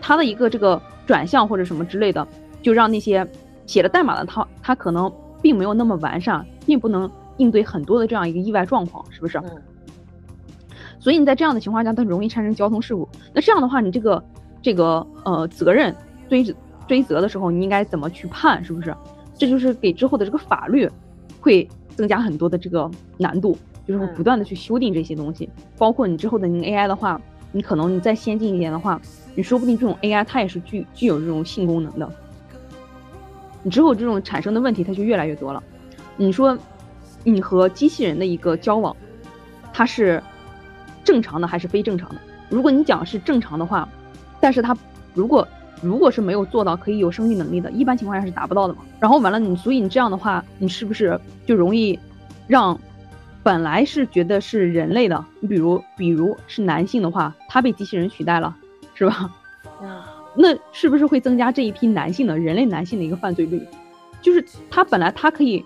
[0.01, 2.25] 他的一个这个转向或者什么之类的，
[2.61, 3.27] 就让那些
[3.67, 9.41] 写了代码的他他可能并没有那么完善，并不能应对很多的这样一个意外状况，是不是？
[10.99, 13.07] 所以你在这样的情况下，它容易产生交通事故。
[13.33, 14.23] 那这样的话，你这个
[14.61, 15.95] 这个呃责任
[16.27, 16.43] 追
[16.87, 18.63] 追责的时候，你应该怎么去判？
[18.63, 18.95] 是不是？
[19.37, 20.89] 这就是给之后的这个法律
[21.41, 25.49] 会增加很多的这个难度，就是会不断的去修订这些东西。
[25.77, 27.21] 包括你之后的那个 AI 的话，
[27.51, 28.99] 你可能你再先进一点的话，
[29.35, 32.09] 你说不定这种 AI 它也是具具有这种性功能的。
[33.61, 35.61] 你之后这种产生的问题它就越来越多了。
[36.15, 36.57] 你说
[37.25, 38.95] 你和机器人的一个交往，
[39.73, 40.23] 它是。
[41.03, 42.15] 正常的还是非正常的？
[42.49, 43.87] 如果你讲是正常的话，
[44.41, 44.75] 但是它
[45.13, 45.47] 如果
[45.79, 48.79] 如果是没有做到可以有生育能力的，一般情况下是达不到的嘛。
[48.99, 51.99] 然后完了你，所以你这样的话，你是不是就容易
[52.47, 52.75] 让
[53.43, 58.57] 本来是觉得是人类的，你比如比如是男性的话，他被机器人取代了，
[58.95, 59.29] 是吧？
[60.33, 63.63] 那是不是会增加这一批男性的人类男性的一个犯罪率？
[64.23, 65.63] 就是他本来他可以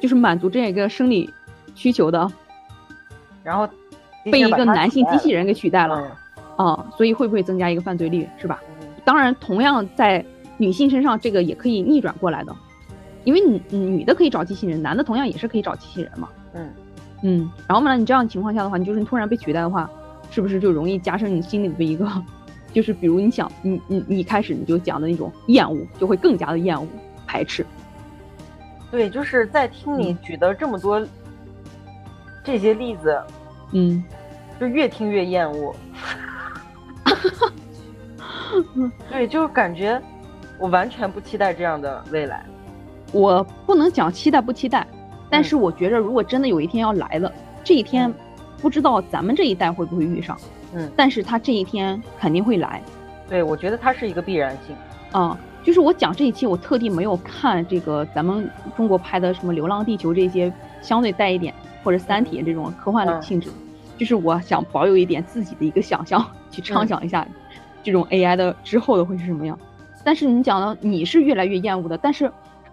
[0.00, 1.32] 就是满足这样一个生理
[1.74, 2.30] 需求的，
[3.42, 3.68] 然后。
[4.24, 6.00] 被一个男性机器人给取代了，
[6.54, 8.62] 啊，所以会不会增加一个犯罪率，是吧？
[9.04, 10.24] 当然，同样在
[10.58, 12.54] 女性身上，这个也可以逆转过来的，
[13.24, 16.28] 因为女女的可以找机器人，男的同样也是可以找机器人嘛。
[16.54, 16.70] 嗯
[17.24, 19.90] 嗯，然后呢，你这样情况下的话，你就是你突然被取代的话，
[20.30, 22.08] 是不是就容易加深你心里的一个，
[22.72, 26.86] 就是比如你想你你你一开始你就讲的那种厌恶，就会更加的厌恶
[27.26, 27.66] 排斥。
[28.92, 31.04] 对，就是在听你举的这么多
[32.44, 33.20] 这些例子。
[33.72, 34.04] 嗯，
[34.60, 35.74] 就越听越厌恶。
[39.10, 40.00] 对，就是感觉
[40.58, 42.44] 我完全不期待这样的未来。
[43.12, 44.86] 我不能讲期待不期待，
[45.30, 47.32] 但是我觉着如果真的有一天要来了，
[47.64, 48.12] 这一天
[48.60, 50.38] 不知道咱们这一代会不会遇上。
[50.74, 52.82] 嗯，但是他这一天肯定会来。
[53.26, 54.76] 对，我觉得它是一个必然性。
[55.14, 63.48] 嗯，就是我讲这一期，我特地没有看这个咱们中国拍的什么《流浪地球》这些相对带一点或者《三体》这种科幻的性质，
[63.96, 67.26] 就是我想保有一点自己的一个想象，去畅想一下
[67.82, 69.58] 这种 AI 的之后的会是什么样。
[70.04, 72.30] 但是你讲到你是越来越厌恶的，但是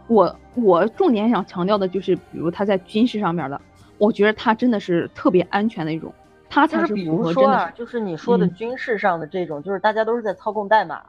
[0.07, 3.61] 我我重点想强调的就是，比如它在军事上面的，
[3.99, 6.11] 我觉得它真的是特别安全的一种，
[6.49, 11.03] 它才是比如说啊，就是你说的军事上的这种，就是大家都是在操控代码，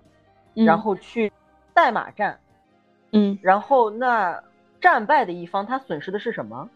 [0.53, 1.33] 然后去
[1.75, 2.39] 代码战，
[3.13, 4.43] 嗯，然后那
[4.81, 6.69] 战败的一方他损失的是什么？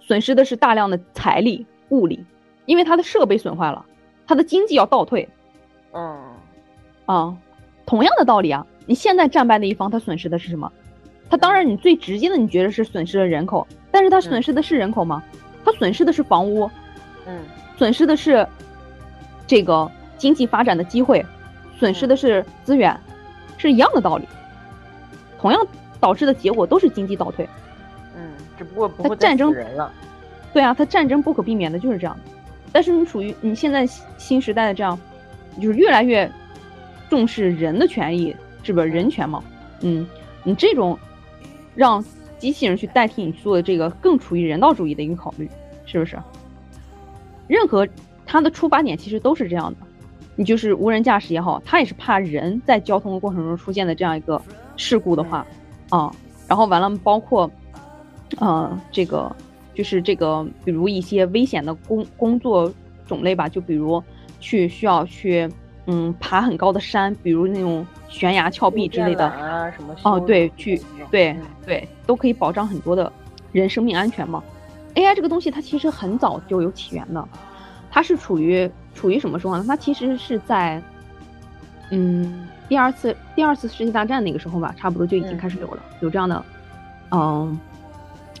[0.00, 2.24] 损失的是大量的财力物力，
[2.66, 3.84] 因为他的设备损坏了，
[4.26, 5.28] 他的经济要倒退，
[5.92, 6.32] 嗯，
[7.06, 7.36] 啊。
[7.86, 10.72] 同样的道理啊，你现在战败的一方，他损失的是什么？
[11.28, 15.22] 他当然，你最直接的，你觉得是损失了人口，但是他损失的是人口吗？
[15.62, 16.70] 他损失的是房屋，
[17.26, 17.40] 嗯，
[17.76, 18.46] 损失的是
[19.46, 21.22] 这个经济发展的机会，
[21.78, 22.98] 损失的是资源，
[23.68, 24.26] 是一样的道理。
[25.38, 25.66] 同样
[26.00, 27.48] 导致的结果都是经济倒退。
[28.16, 29.92] 嗯，只不过不会战争人了。
[30.52, 32.16] 对啊，它战争不可避免的就是这样。
[32.72, 33.86] 但是你处于你现在
[34.18, 34.98] 新时代的这样，
[35.60, 36.30] 就是越来越。
[37.10, 39.44] 重视人的权益，是不是人权嘛？
[39.82, 40.04] 嗯，
[40.42, 40.98] 你这种
[41.76, 42.02] 让
[42.38, 45.48] 机器人去代替你做的这个，更处于人道主义的一个考虑，
[45.84, 46.18] 是不是？
[47.46, 47.86] 任何
[48.26, 49.83] 它的出发点其实都是这样的，
[50.36, 54.40] 你就是无人驾驶也好，它也是怕人在交通的过程中出现的这样一个
[54.76, 55.46] 事故的话，
[55.90, 56.10] 啊，
[56.48, 57.50] 然后完了，包括，
[58.38, 59.34] 呃，这个
[59.74, 62.72] 就是这个，比如一些危险的工工作
[63.06, 64.02] 种类吧，就比如
[64.40, 65.48] 去需要去。
[65.86, 73.12] 嗯，爬很高的山，比如那种悬崖峭壁之类的啊，什么哦，对，去，对对，都可以保障很多的
[73.52, 74.42] 人生命安全嘛。
[74.94, 77.28] AI 这个东西它其实很早就有起源的，
[77.90, 79.64] 它是处于处于什么时候呢？
[79.66, 80.82] 它其实是在
[81.90, 86.44] 嗯第二次第二次世界大战那个时候吧，差不多就已经开始有了，有这样的，
[87.10, 87.58] 嗯，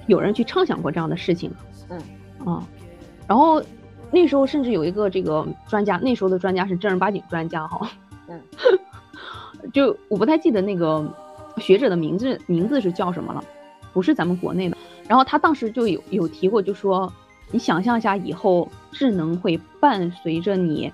[0.06, 1.50] 有人去畅想过这样的事情，
[1.88, 1.98] 嗯
[2.46, 2.66] 啊，
[3.26, 3.62] 然后。
[4.10, 7.90] 那时候甚至有一个这个专家，那时候的专家是正儿八经专家哈，
[8.28, 8.40] 嗯，
[9.74, 11.04] 就我不太记得那个
[11.56, 13.42] 学者的名字名字是叫什么了，
[13.92, 14.76] 不是咱们国内的。
[15.08, 17.12] 然后他当时就有有提过，就说
[17.50, 20.90] 你想象一下，以后智能会伴随着你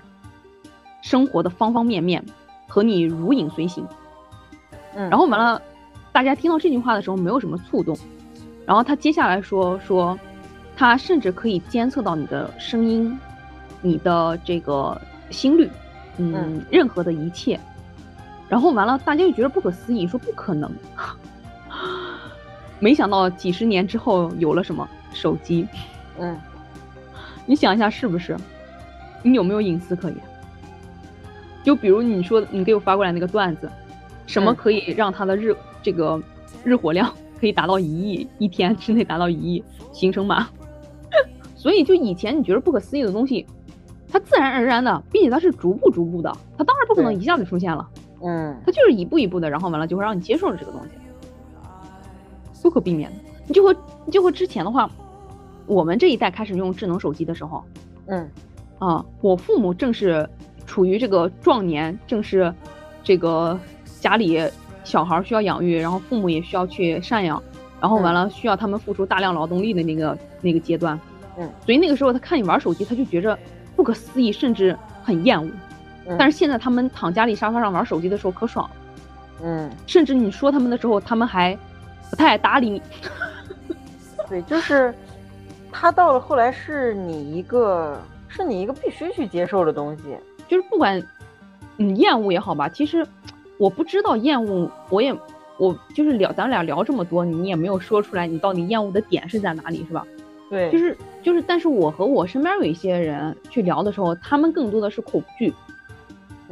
[1.01, 2.21] 生活的方方面面，
[2.67, 3.87] 和你如影随形。
[4.95, 5.61] 嗯，然后完了，
[6.11, 7.97] 大家听到这句话的时候没有什么触动。
[8.65, 10.19] 然后他接下来说说。
[10.73, 13.15] 他甚至可以监测到你的声音，
[13.81, 15.69] 你的这个心率，
[16.17, 17.59] 嗯，任何的一切。
[18.49, 20.71] 然后完了，大家就觉得不可思议，说不可能。
[22.79, 25.67] 没想到几十年之后有了什么手机，
[26.17, 26.35] 嗯，
[27.51, 28.33] 你想一下是不是？
[29.23, 30.17] 你有没有隐私可言？
[31.65, 33.69] 就比如你说你给我发过来那个段子，
[34.25, 36.17] 什么可以让它的日这个
[36.63, 39.61] 日活量 可以达到一亿，一天之内达到一亿，
[39.91, 40.47] 形成码？
[41.57, 43.45] 所以，就以前你觉得不可思议的东西，
[44.09, 47.85] 它自然而然的，并且它是逐步逐步的，它当然不可能一下子出现了。
[48.23, 50.91] 嗯，它就是一步一步的，然后完了就会让你接受了这个东西，
[52.63, 53.17] 不可避免的。
[53.45, 54.89] 你就和你就和之前的话，
[55.65, 57.63] 我们这一代开始用智能手机的时候，
[58.07, 58.29] 嗯，
[58.79, 60.27] 啊，我父母正是
[60.65, 62.53] 处于这个壮年，正是
[63.03, 63.59] 这个
[63.99, 64.41] 家里
[64.83, 67.41] 小孩需要养育，然后父母也需要去赡养，
[67.79, 70.99] 然后完了需要他们付出大量劳动力的那个那个阶段。
[71.37, 73.37] 嗯，所以那个时候他看你玩手机，他就觉着
[73.75, 75.49] 不可思议，甚至很厌恶。
[76.17, 78.75] 但是现在他们躺家里沙发上玩手机的时候可爽了。
[79.43, 81.57] 嗯，甚至你说他们的时候，他们还
[82.09, 82.81] 不太搭理你。
[84.27, 84.93] 对，就是
[85.71, 90.17] 他到了后来是你一个，是你一个必须去接受的东西。
[90.47, 91.01] 就是不管
[91.77, 93.07] 你厌恶也好吧，其实
[93.57, 95.15] 我不知道厌恶，我也
[95.57, 100.05] 我就是聊咱俩聊这么多，你也没有说出来你到底厌恶的点是在哪里，是吧？
[100.49, 105.53] 对，就是就是，但是我和我身边有一些人去聊的时候，他们更多的是恐惧，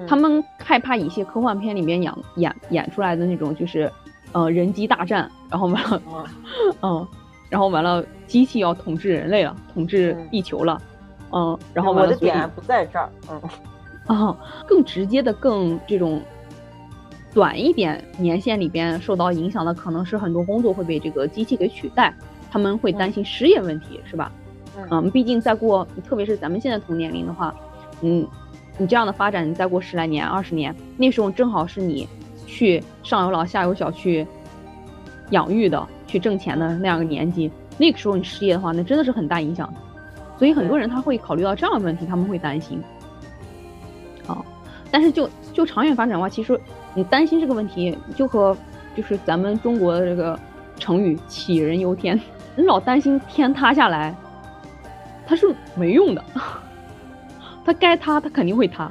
[0.08, 3.92] 他们害怕一些科幻片里面演演演出来的那种，就是，
[4.32, 6.02] 呃，人机大战，然后完了，
[6.82, 7.06] 嗯，
[7.50, 10.82] 然后完了，机器要统治人类了，统治地球了，
[11.32, 16.22] 嗯，然后完了，我的点不在这儿，嗯，啊，更直接的，更这种
[17.34, 22.14] 短一点年限里边受到影响的，可能是很多工作会被这个机器给取代。
[22.52, 24.32] 他们会担心失业问题，是吧？
[24.90, 27.54] 嗯，毕竟再过，特别是咱们现在同年龄的话，
[28.02, 28.28] 嗯，
[28.80, 32.08] 你这样的发展，你再过十来年、二十年，那时候正好是你
[32.48, 34.26] 去上有老下有小去
[35.30, 37.52] 养育的、去挣钱的那样个年纪。
[37.78, 39.72] 那个时候你失业的话，那真的是很大影响。
[40.38, 42.82] 所以很多人他会考虑到这样的问题，他们会担心。
[44.28, 44.44] 啊，
[44.92, 46.60] 但是就就长远发展的话，其实
[46.94, 48.56] 你担心这个问题，就和
[48.96, 50.38] 就是咱们中国的这个
[50.78, 52.20] 成语“杞人忧天”，
[52.56, 54.16] 你老担心天塌下来，
[55.26, 56.24] 它是没用的，
[57.66, 58.90] 它该塌它肯定会塌，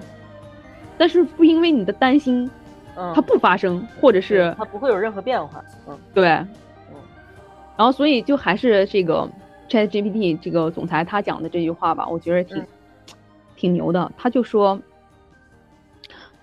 [0.97, 2.51] 但是不因为你的担心，
[2.97, 6.49] 嗯，它不发生，或者是它不会有任何变化，嗯，对，嗯，
[7.79, 9.31] 然后所以就还是这个
[9.71, 12.67] ChatGPT 这个总裁他讲的这句话吧，我觉得挺、嗯
[13.57, 14.13] 挺牛的。
[14.17, 14.81] 他就说，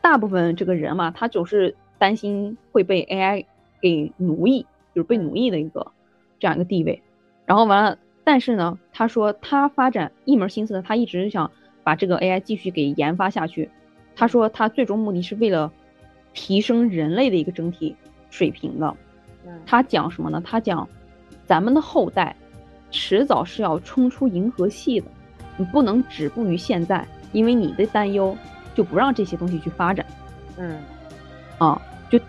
[0.02, 3.46] 大部分这个人嘛，他总是担心会被 AI
[3.82, 5.94] 给奴役，就是被奴役的一个
[6.40, 7.02] 这样一个地位。
[7.46, 11.50] 然后完了，但是呢，他说他发展一门心思的，他一直想
[11.86, 13.70] 把这个 AI 继续给研发下去。
[14.14, 15.72] 他说他最终目的是为了
[16.34, 17.96] 提升人类的一个整体
[18.30, 18.94] 水平的。
[19.46, 20.42] 嗯，他讲什么呢？
[20.44, 20.86] 他讲
[21.48, 22.36] 咱们的后代
[22.92, 25.08] 迟早是要冲出银河系的，
[25.58, 28.36] 你不能止步于现在，因为你的担忧
[28.74, 30.06] 就不让这些东西去发展
[30.58, 30.80] 嗯，
[31.58, 32.20] 啊，就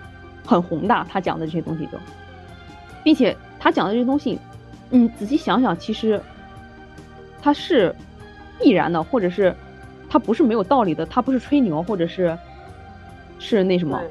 [0.45, 1.07] 很宏大。
[1.11, 1.99] 他讲的这些东西就，
[3.03, 4.39] 并且他讲的这些东西，
[4.91, 6.21] 你仔细想想，其实
[7.41, 7.95] 它是
[8.59, 9.55] 必然的，或者是
[10.09, 12.37] 它不是没有道理的，它不是吹牛，或者是
[13.39, 14.09] 是那什么，对，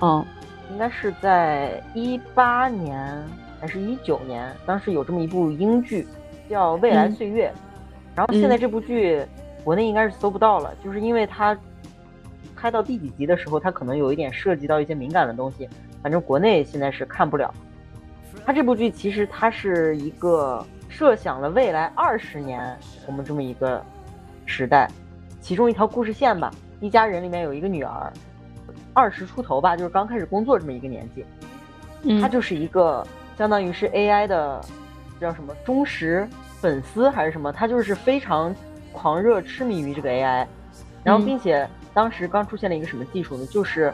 [0.00, 0.24] 嗯
[0.72, 3.22] 应该是在一八年
[3.64, 6.06] 还是一九年，当时有这么一部英剧
[6.50, 7.12] 叫《未来嗯。
[7.12, 7.50] 岁月》，
[8.14, 8.60] 然后现在嗯。
[8.60, 9.24] 这部剧
[9.64, 11.56] 国内应该是搜不到了，就是因为它
[12.54, 15.66] 拍到第几集的时候，它可能有一点涉及到一些敏感的东西，
[16.02, 17.54] 反正国内现在是看不了。
[18.44, 23.82] 它这部剧其实它是一个设想了未来二十年我们这么一个
[24.44, 24.90] 时代，
[25.40, 28.12] 其中一条故事线吧，一家人里面有一个女儿，
[28.92, 31.24] 二十出头吧，就是刚开始工作这么一个年纪，
[32.02, 33.02] 嗯，她就是一个
[33.36, 34.60] 相当于是 AI 的
[35.20, 36.28] 叫什么忠实
[36.60, 38.54] 粉丝还是什么，他就是非常
[38.92, 40.46] 狂热痴迷于这个 AI，
[41.02, 43.92] 然后嗯并且当时刚出现了一个什么技术呢，就是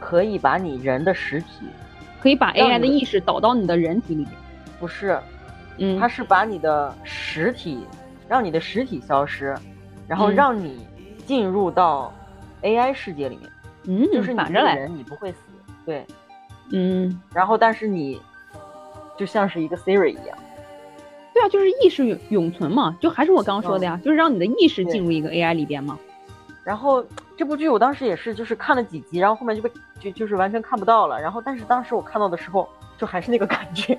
[0.00, 1.66] 可以把你人的实体，
[2.20, 4.32] 可以把 AI 的意识导到你的人体里面。
[4.80, 5.18] 不是，
[5.78, 7.86] 嗯，它是把你的实体，
[8.28, 9.56] 让你的实体消失，
[10.08, 10.34] 然后嗯。
[10.34, 10.86] 让你
[11.26, 12.12] 进入到
[12.60, 13.50] AI 世界里面，
[13.84, 15.38] 嗯，就是你反着来，这个人你不会死，
[15.86, 16.04] 对，
[16.72, 18.20] 嗯，然后但是你
[19.16, 20.36] 就像是一个 Siri 一样，
[21.32, 25.98] 对啊，就是意识永永存嘛，就还是我刚刚说的呀，就是让你的意识进入一个 AI 里边嘛。
[26.62, 27.04] 然后
[27.36, 33.98] 这部剧我当时也是就是看了几集，然后后面就被就就是完全看不到了，然后但是当时我看到的时候就还是那个感觉，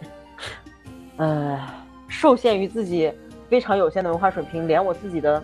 [1.17, 1.60] 呃，
[2.08, 3.12] 受限于自己
[3.47, 5.43] 非常有限的文化水平，连我自己的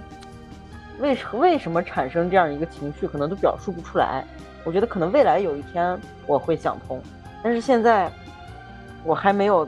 [1.00, 4.26] 为什为什么产生这样一个情绪，可能都表述不出来。
[4.64, 7.00] 我觉得可能未来有一天我会想通，
[7.44, 8.12] 但是现在
[9.04, 9.68] 我还没有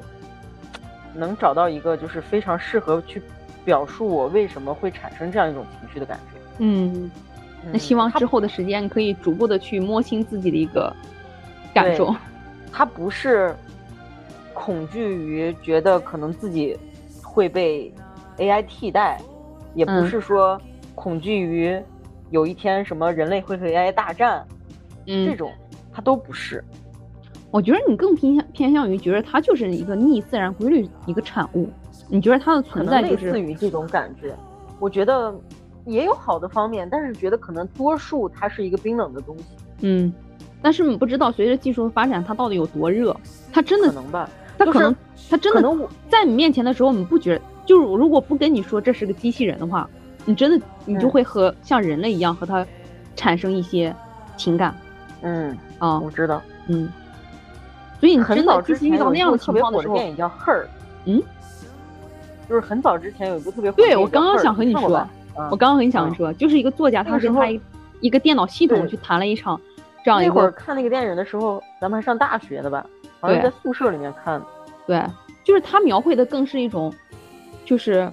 [1.13, 3.21] 能找到一个就是非常适合去
[3.65, 6.39] 表述我为什么会产生这样一种情绪的感觉。
[6.59, 7.09] 嗯，
[7.71, 10.93] 那希望之后的时间可以逐步的去摸清自己的一个
[11.73, 12.13] 感受。
[12.71, 13.55] 他不是
[14.53, 16.77] 恐惧于觉得可能自己
[17.23, 17.93] 会被
[18.37, 19.19] AI 替代，
[19.75, 20.59] 也不嗯是说
[20.95, 21.79] 恐惧于
[22.31, 24.45] 有一天什么人类会和 AI 大战，
[25.05, 25.51] 这嗯，种
[25.91, 26.63] 他都不是。
[27.53, 31.69] 我觉得你更偏向偏向于觉得它就是一个逆自然规律一个产物，
[32.09, 34.35] 你觉得它的可存能类似在就是于这种感觉，
[34.79, 35.31] 我觉得
[35.85, 39.43] 也有好的方面，但是觉得可能多数它是一个冰冷的东西，
[39.81, 40.11] 嗯，
[40.63, 43.15] 但是你不知道随着技术的发展，它到底有多热，
[43.51, 44.27] 它真的可能吧。
[44.57, 44.95] 它可能
[45.29, 49.87] 它真的可能我在你面前的时候，你不觉得，就是如果不跟你说这是个机器人的话，
[50.25, 52.65] 你真的你就嗯会和像人类一样和它
[53.15, 53.95] 产生一些
[54.37, 54.75] 情感。
[55.21, 56.87] 嗯，啊，我知道，嗯，
[58.03, 60.63] 所以你很真的之前遇到那样的特别情况的时候，火的电影叫《Her》，
[61.05, 61.23] 嗯，
[62.49, 65.07] 就是很早之前有一部特别火的对我刚刚想和你说
[65.49, 67.57] 我刚刚很想说，就是一个作家，他跟他一
[68.01, 69.57] 一个电脑系统去谈了一场
[70.03, 72.85] 这样一那会儿看那个电影的时候，咱们还上大学的吧？
[73.21, 74.45] 好像对在宿舍里面看的。
[74.85, 75.01] 对，
[75.45, 76.93] 就是他描绘的更是一种，
[77.63, 78.11] 就是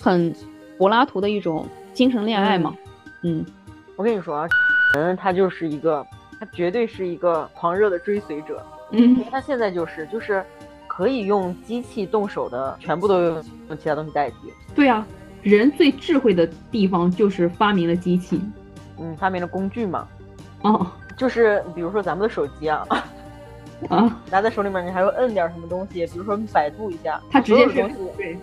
[0.00, 0.34] 很
[0.78, 2.74] 柏拉图的一种精神恋爱嘛，
[3.24, 3.44] 嗯
[3.96, 4.48] 我跟你说啊，
[4.94, 6.02] 人他就是一个，
[6.40, 8.64] 他绝对是一个狂热的追随者。
[8.90, 10.44] 嗯他现在就是就是
[10.86, 13.34] 可以用机器动手的，全部都用
[13.68, 14.36] 用其他东西代替。
[14.74, 15.06] 对啊，
[15.42, 18.40] 人最智慧的地方就是发明了机器。
[18.98, 20.08] 嗯，发明了工具嘛，
[20.62, 20.86] 哦
[21.16, 22.86] 就是比如说咱们的手机啊，
[23.88, 28.38] 啊， 拿在手里面，你还要摁点什么东西，比如说你百度一下，它直接是东西，对，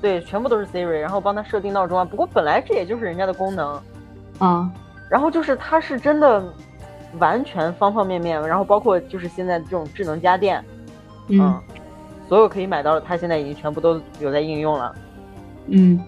[0.00, 2.04] 对，全部都是 Siri，然后帮他设定闹钟啊。
[2.04, 3.80] 不过本来这也就是人家的功能，
[4.38, 4.70] 啊，
[5.10, 6.42] 然后就是他是真的
[7.18, 10.62] 完全方方面面，然后包括就是现在这种智能家电，
[11.28, 11.58] 嗯
[12.28, 14.94] 所有可以买到的，它现在已经全部都有在应用了。
[15.68, 15.98] 嗯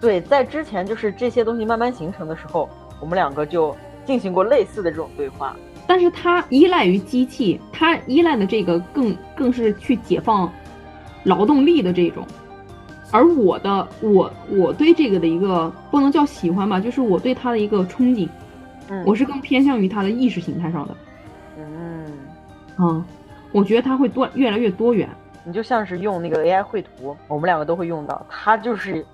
[0.00, 2.68] 对，在之前就是这些东西慢慢形成的时候，
[3.00, 3.74] 我们两个就
[4.04, 5.56] 进行过类似的这种对话。
[5.86, 10.50] 但是它依赖于机器，它依赖的这个更更是去解放
[11.24, 12.26] 劳动力的这种。
[13.10, 18.28] 而我的我我对这个的一个不能叫喜欢吧，就是我对它的一个憧憬，
[18.94, 20.96] 嗯，我是更偏向于它的意识形态上的。
[21.58, 22.06] 嗯，
[22.78, 23.04] 嗯，
[23.52, 25.08] 我觉得它会多越来越多元。
[25.46, 29.04] 你就像是用那个 AI 绘图，我们两个都会用到，他就是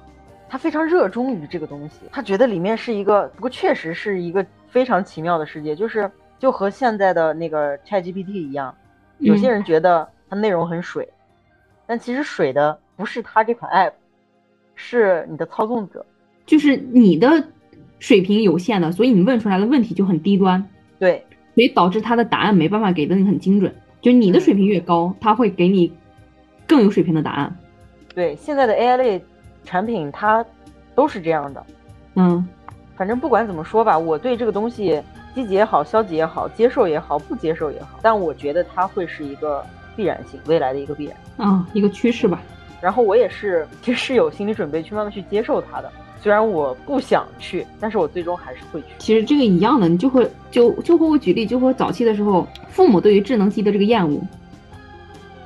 [0.48, 6.08] 他非常热衷于这个东西，他觉得里面是一个，不过确实是一个非常奇妙的世界，就是
[6.38, 8.72] 就和现在的那个 ChatGPT 一样，
[9.18, 11.08] 有些人觉得它内容很水，
[11.84, 13.94] 但其实水的不是它这款 App，
[14.76, 16.06] 是你的操纵者，
[16.46, 17.44] 就是你的
[18.00, 21.24] 水平有限的，所以你问出来的问题就很低端，对，
[21.54, 25.92] 所以导致他的答案没办法给的你很精准，就你的水平越高，他会给你。
[26.66, 27.58] 更有水平的答案，
[28.14, 29.24] 对现在的 AI 类
[29.64, 30.46] 产品，它
[30.94, 31.66] 都是这样的。
[32.14, 32.46] 嗯，
[32.94, 35.02] 反正不管怎么说吧，我对这个东西
[35.34, 42.40] 积极也好，消极也好，接受也好，不接受也好，但我觉得它会是一个必然性，未来的一个必然，啊，一个趋势吧。
[42.80, 45.90] 然后我也是，其实是有心理准备去慢慢去接受它的。
[46.22, 48.86] 虽然我不想去，但是我最终还是会去。
[48.98, 54.20] 其实这个一样的，你就会就就和我举例，就和早期的时候，父母对于智能机的这个厌恶，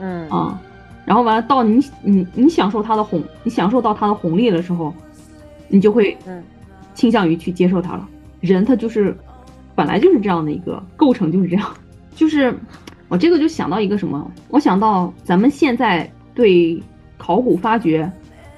[0.00, 0.60] 嗯啊。
[1.06, 4.92] 然后完了，到你你你享受它的红，你享受到它的红利的时候，
[5.68, 6.42] 你就会嗯
[6.94, 8.08] 倾向于去接受它了。
[8.40, 9.14] 人他就是
[9.74, 11.70] 本来就是这样的一个构成，就是这样。
[12.16, 12.56] 就是
[13.08, 16.82] 我这个就想到一个什么，我想到咱们现在对
[17.18, 18.10] 考古发掘、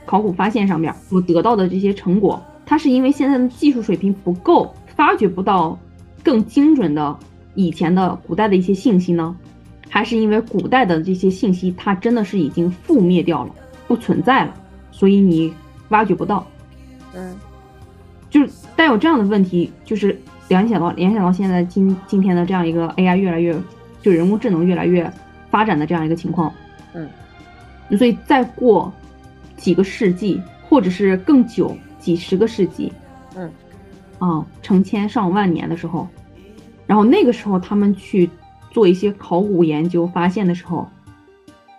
[0.06, 5.78] 考古发现上面所得到的这些成果，它是因为现在的技术水平不够，发掘不到
[6.22, 7.18] 更精准的
[7.54, 9.36] 以前的古代的一些信息呢？
[9.88, 13.54] 还是因为古代的这些信息，它真的是已经覆灭掉了，
[13.86, 14.54] 不存在了，
[14.90, 15.52] 所以你
[15.90, 16.46] 挖掘不到。
[17.14, 17.34] 嗯，
[18.28, 23.56] 就是带有这样的问题，就是联想到联想到现在今今天的这样一个 AI 越来越，
[24.02, 25.10] 就人工智能越来越
[25.50, 26.52] 发展的这样一个情况。
[26.92, 27.08] 嗯，
[27.96, 28.92] 所以再过
[29.56, 32.92] 几个世纪，或者是更久几十个世纪，
[33.34, 33.50] 嗯，
[34.18, 36.08] 啊，成千上万年的时候，
[36.86, 38.30] 然后那个时候他们去。
[38.72, 40.86] 做一些考古研究发现的时候，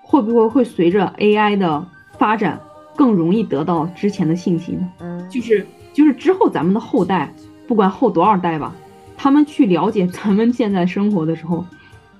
[0.01, 2.59] 会不会会随着 AI 的发展
[2.95, 4.91] 更容易得到之前的信息呢？
[4.97, 5.63] 嗯，就是
[5.93, 7.31] 就是之后咱们的后代，
[7.67, 8.73] 不管后多少代吧，
[9.15, 11.63] 他们去了解咱们现在生活的时候，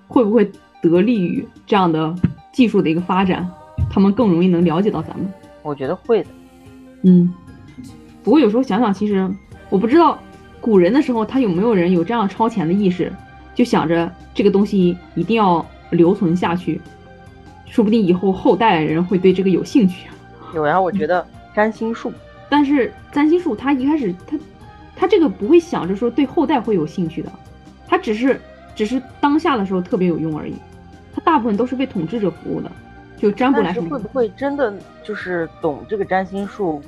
[0.08, 0.48] 会不会
[0.80, 2.14] 得利于这样的
[2.52, 3.50] 技术的一个发展？
[3.90, 5.28] 他们更容易能了解到咱们？
[5.68, 6.30] 我觉得会的。
[7.04, 7.34] 嗯，
[8.24, 9.30] 不过有时候想想，其实
[9.70, 10.18] 我不知道
[10.62, 13.12] 古人的时候，他有没有人有这样超前的意识？
[13.54, 16.80] 就想着这个东西一定要留存下去，
[17.66, 20.08] 说不定以后后代人会对这个有兴趣。
[20.54, 22.14] 有呀，我觉得占星术，
[22.50, 24.38] 但是占星术它一开始它，
[24.96, 27.32] 它这个不会想着说对后代会有兴趣的，
[27.88, 28.40] 它只是
[28.76, 30.54] 只是当下的时候特别有用而已。
[31.14, 32.72] 它大部分都是为统治者服务的，
[33.18, 33.84] 就占卜来说。
[33.84, 36.82] 会不会真的就是懂这个占星术，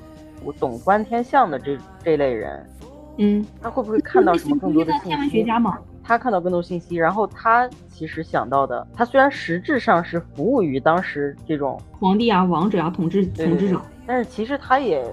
[0.44, 2.70] 我懂观天象的这这类人？
[3.18, 5.08] 嗯，他会不会看到什么更多的信息？
[5.10, 5.78] 天文学家嘛。
[6.02, 15.06] 他看到更多信息，然后他其实想到的，他虽然实质上是服务于当时这种皇帝啊、王者啊、统治统治者，但是其实他也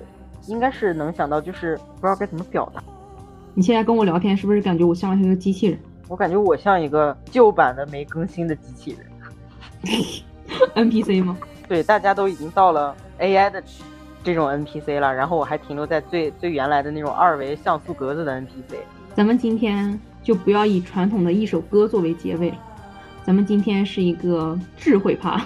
[0.46, 2.82] 应该是能想到，就是不知道该怎么表达。
[3.52, 5.78] 你现在跟我聊天，是不是感觉我像一个机器人？
[6.08, 9.06] 我感觉我像一个旧版的没更新的机器人
[10.74, 11.36] NPC 吗？
[11.68, 13.62] 对，大家都已经到了 AI 的
[14.22, 18.76] 这种 NPC 了，然后我还停留在最最原来的那种二维像素格子的 NPC。
[19.14, 19.98] 咱们今天。
[20.26, 22.56] 就不要以传统的一首歌作为结尾了，
[23.24, 25.40] 咱们今天是一个智慧趴，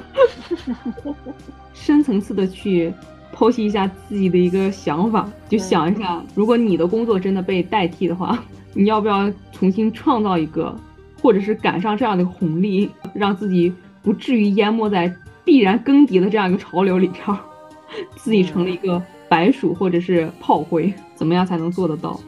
[1.75, 2.91] 深层次的去
[3.37, 8.43] 剖析一下自己的一个想法，就想一下，如果你的工作真的被代替的话，
[8.73, 10.75] 你要不要重新创造一个，
[11.21, 13.71] 或者是赶上这样的红利，让自己
[14.03, 15.13] 不至于淹没在
[15.45, 17.25] 必然更迭的这样一个潮流里边，
[18.17, 22.19] 自己成了一个白鼠或者是炮灰，怎么样才能做得到？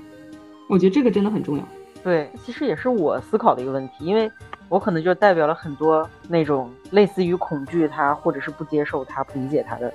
[0.68, 1.68] 我觉得这个真的很重要。
[2.02, 4.30] 对，其实也是我思考的一个问题，因为
[4.68, 9.92] 我可能就代表了很多那种类似于恐惧他，或者是不接受他、不理解他的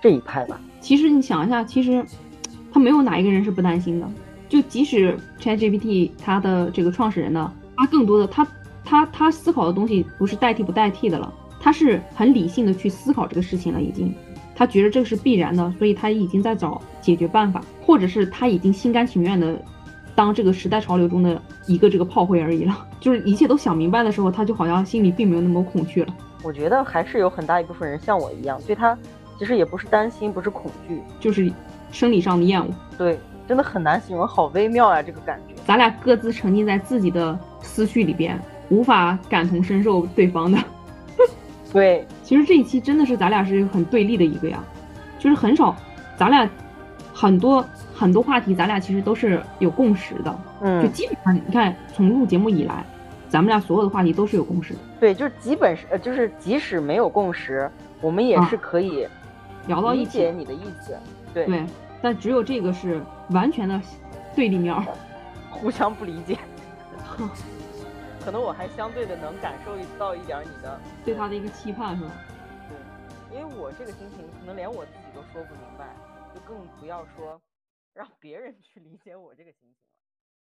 [0.00, 0.60] 这一派吧。
[0.80, 2.04] 其实你想一下，其实
[2.72, 4.08] 他没有哪一个人是不担心的。
[4.48, 8.46] 就即使 ChatGPT 它的这个创始人呢，他更多的他
[8.88, 11.30] 他他思考的东西不是代替不代替的了，
[11.60, 14.14] 他是很理性的去思考这个事情了，已经，
[14.54, 19.60] 他觉得这个是必然的，所以他已经在找解决办法，或者是他已经心甘情愿的。
[20.14, 26.12] 当这个时代潮流中的一个这个炮灰而已了， 就是一切都想明白的时候，他就好像心里并没有那么恐惧了。
[26.42, 28.98] 我觉得还是有很大一部分人像我一样，对他
[29.38, 31.52] 其实也不是担心，不是恐惧，就是
[31.92, 32.68] 生理上的厌恶。
[32.96, 33.16] 对，
[33.46, 35.54] 真的很难形容，好微妙啊，这个感觉。
[35.64, 38.36] 咱俩各自沉浸在自己的思绪里边，
[38.70, 40.58] 无法感同身受对方的。
[41.72, 44.62] 对，其实这一期真的是咱俩是很对立的一个呀，
[45.18, 45.76] 就是很少，
[46.16, 46.48] 咱俩
[47.12, 47.62] 很多
[47.94, 50.38] 很多话题，咱俩其实都是有共识的。
[50.62, 52.82] 嗯，就基本上你看，从录节目以来，
[53.28, 54.80] 咱们俩所有的话题都是有共识的。
[54.98, 59.06] 对，就是基本是，呃，就是即使没有共识，我们也是可以
[59.66, 60.18] 聊到一起。
[60.18, 60.96] 理解你的意思，
[61.34, 61.44] 对。
[61.44, 61.66] 对，
[62.00, 63.78] 但只有这个是完全的
[64.34, 64.74] 对立面，
[65.50, 66.38] 互相不理解。
[68.28, 72.12] 可能我还相对的能感受到一点你的对他的一个期盼，是吧？
[72.68, 75.96] 对，因为我这个心情，可能连我自己都说不明白，
[76.34, 77.40] 就更不要说
[77.94, 79.77] 让别人去理解我这个心情。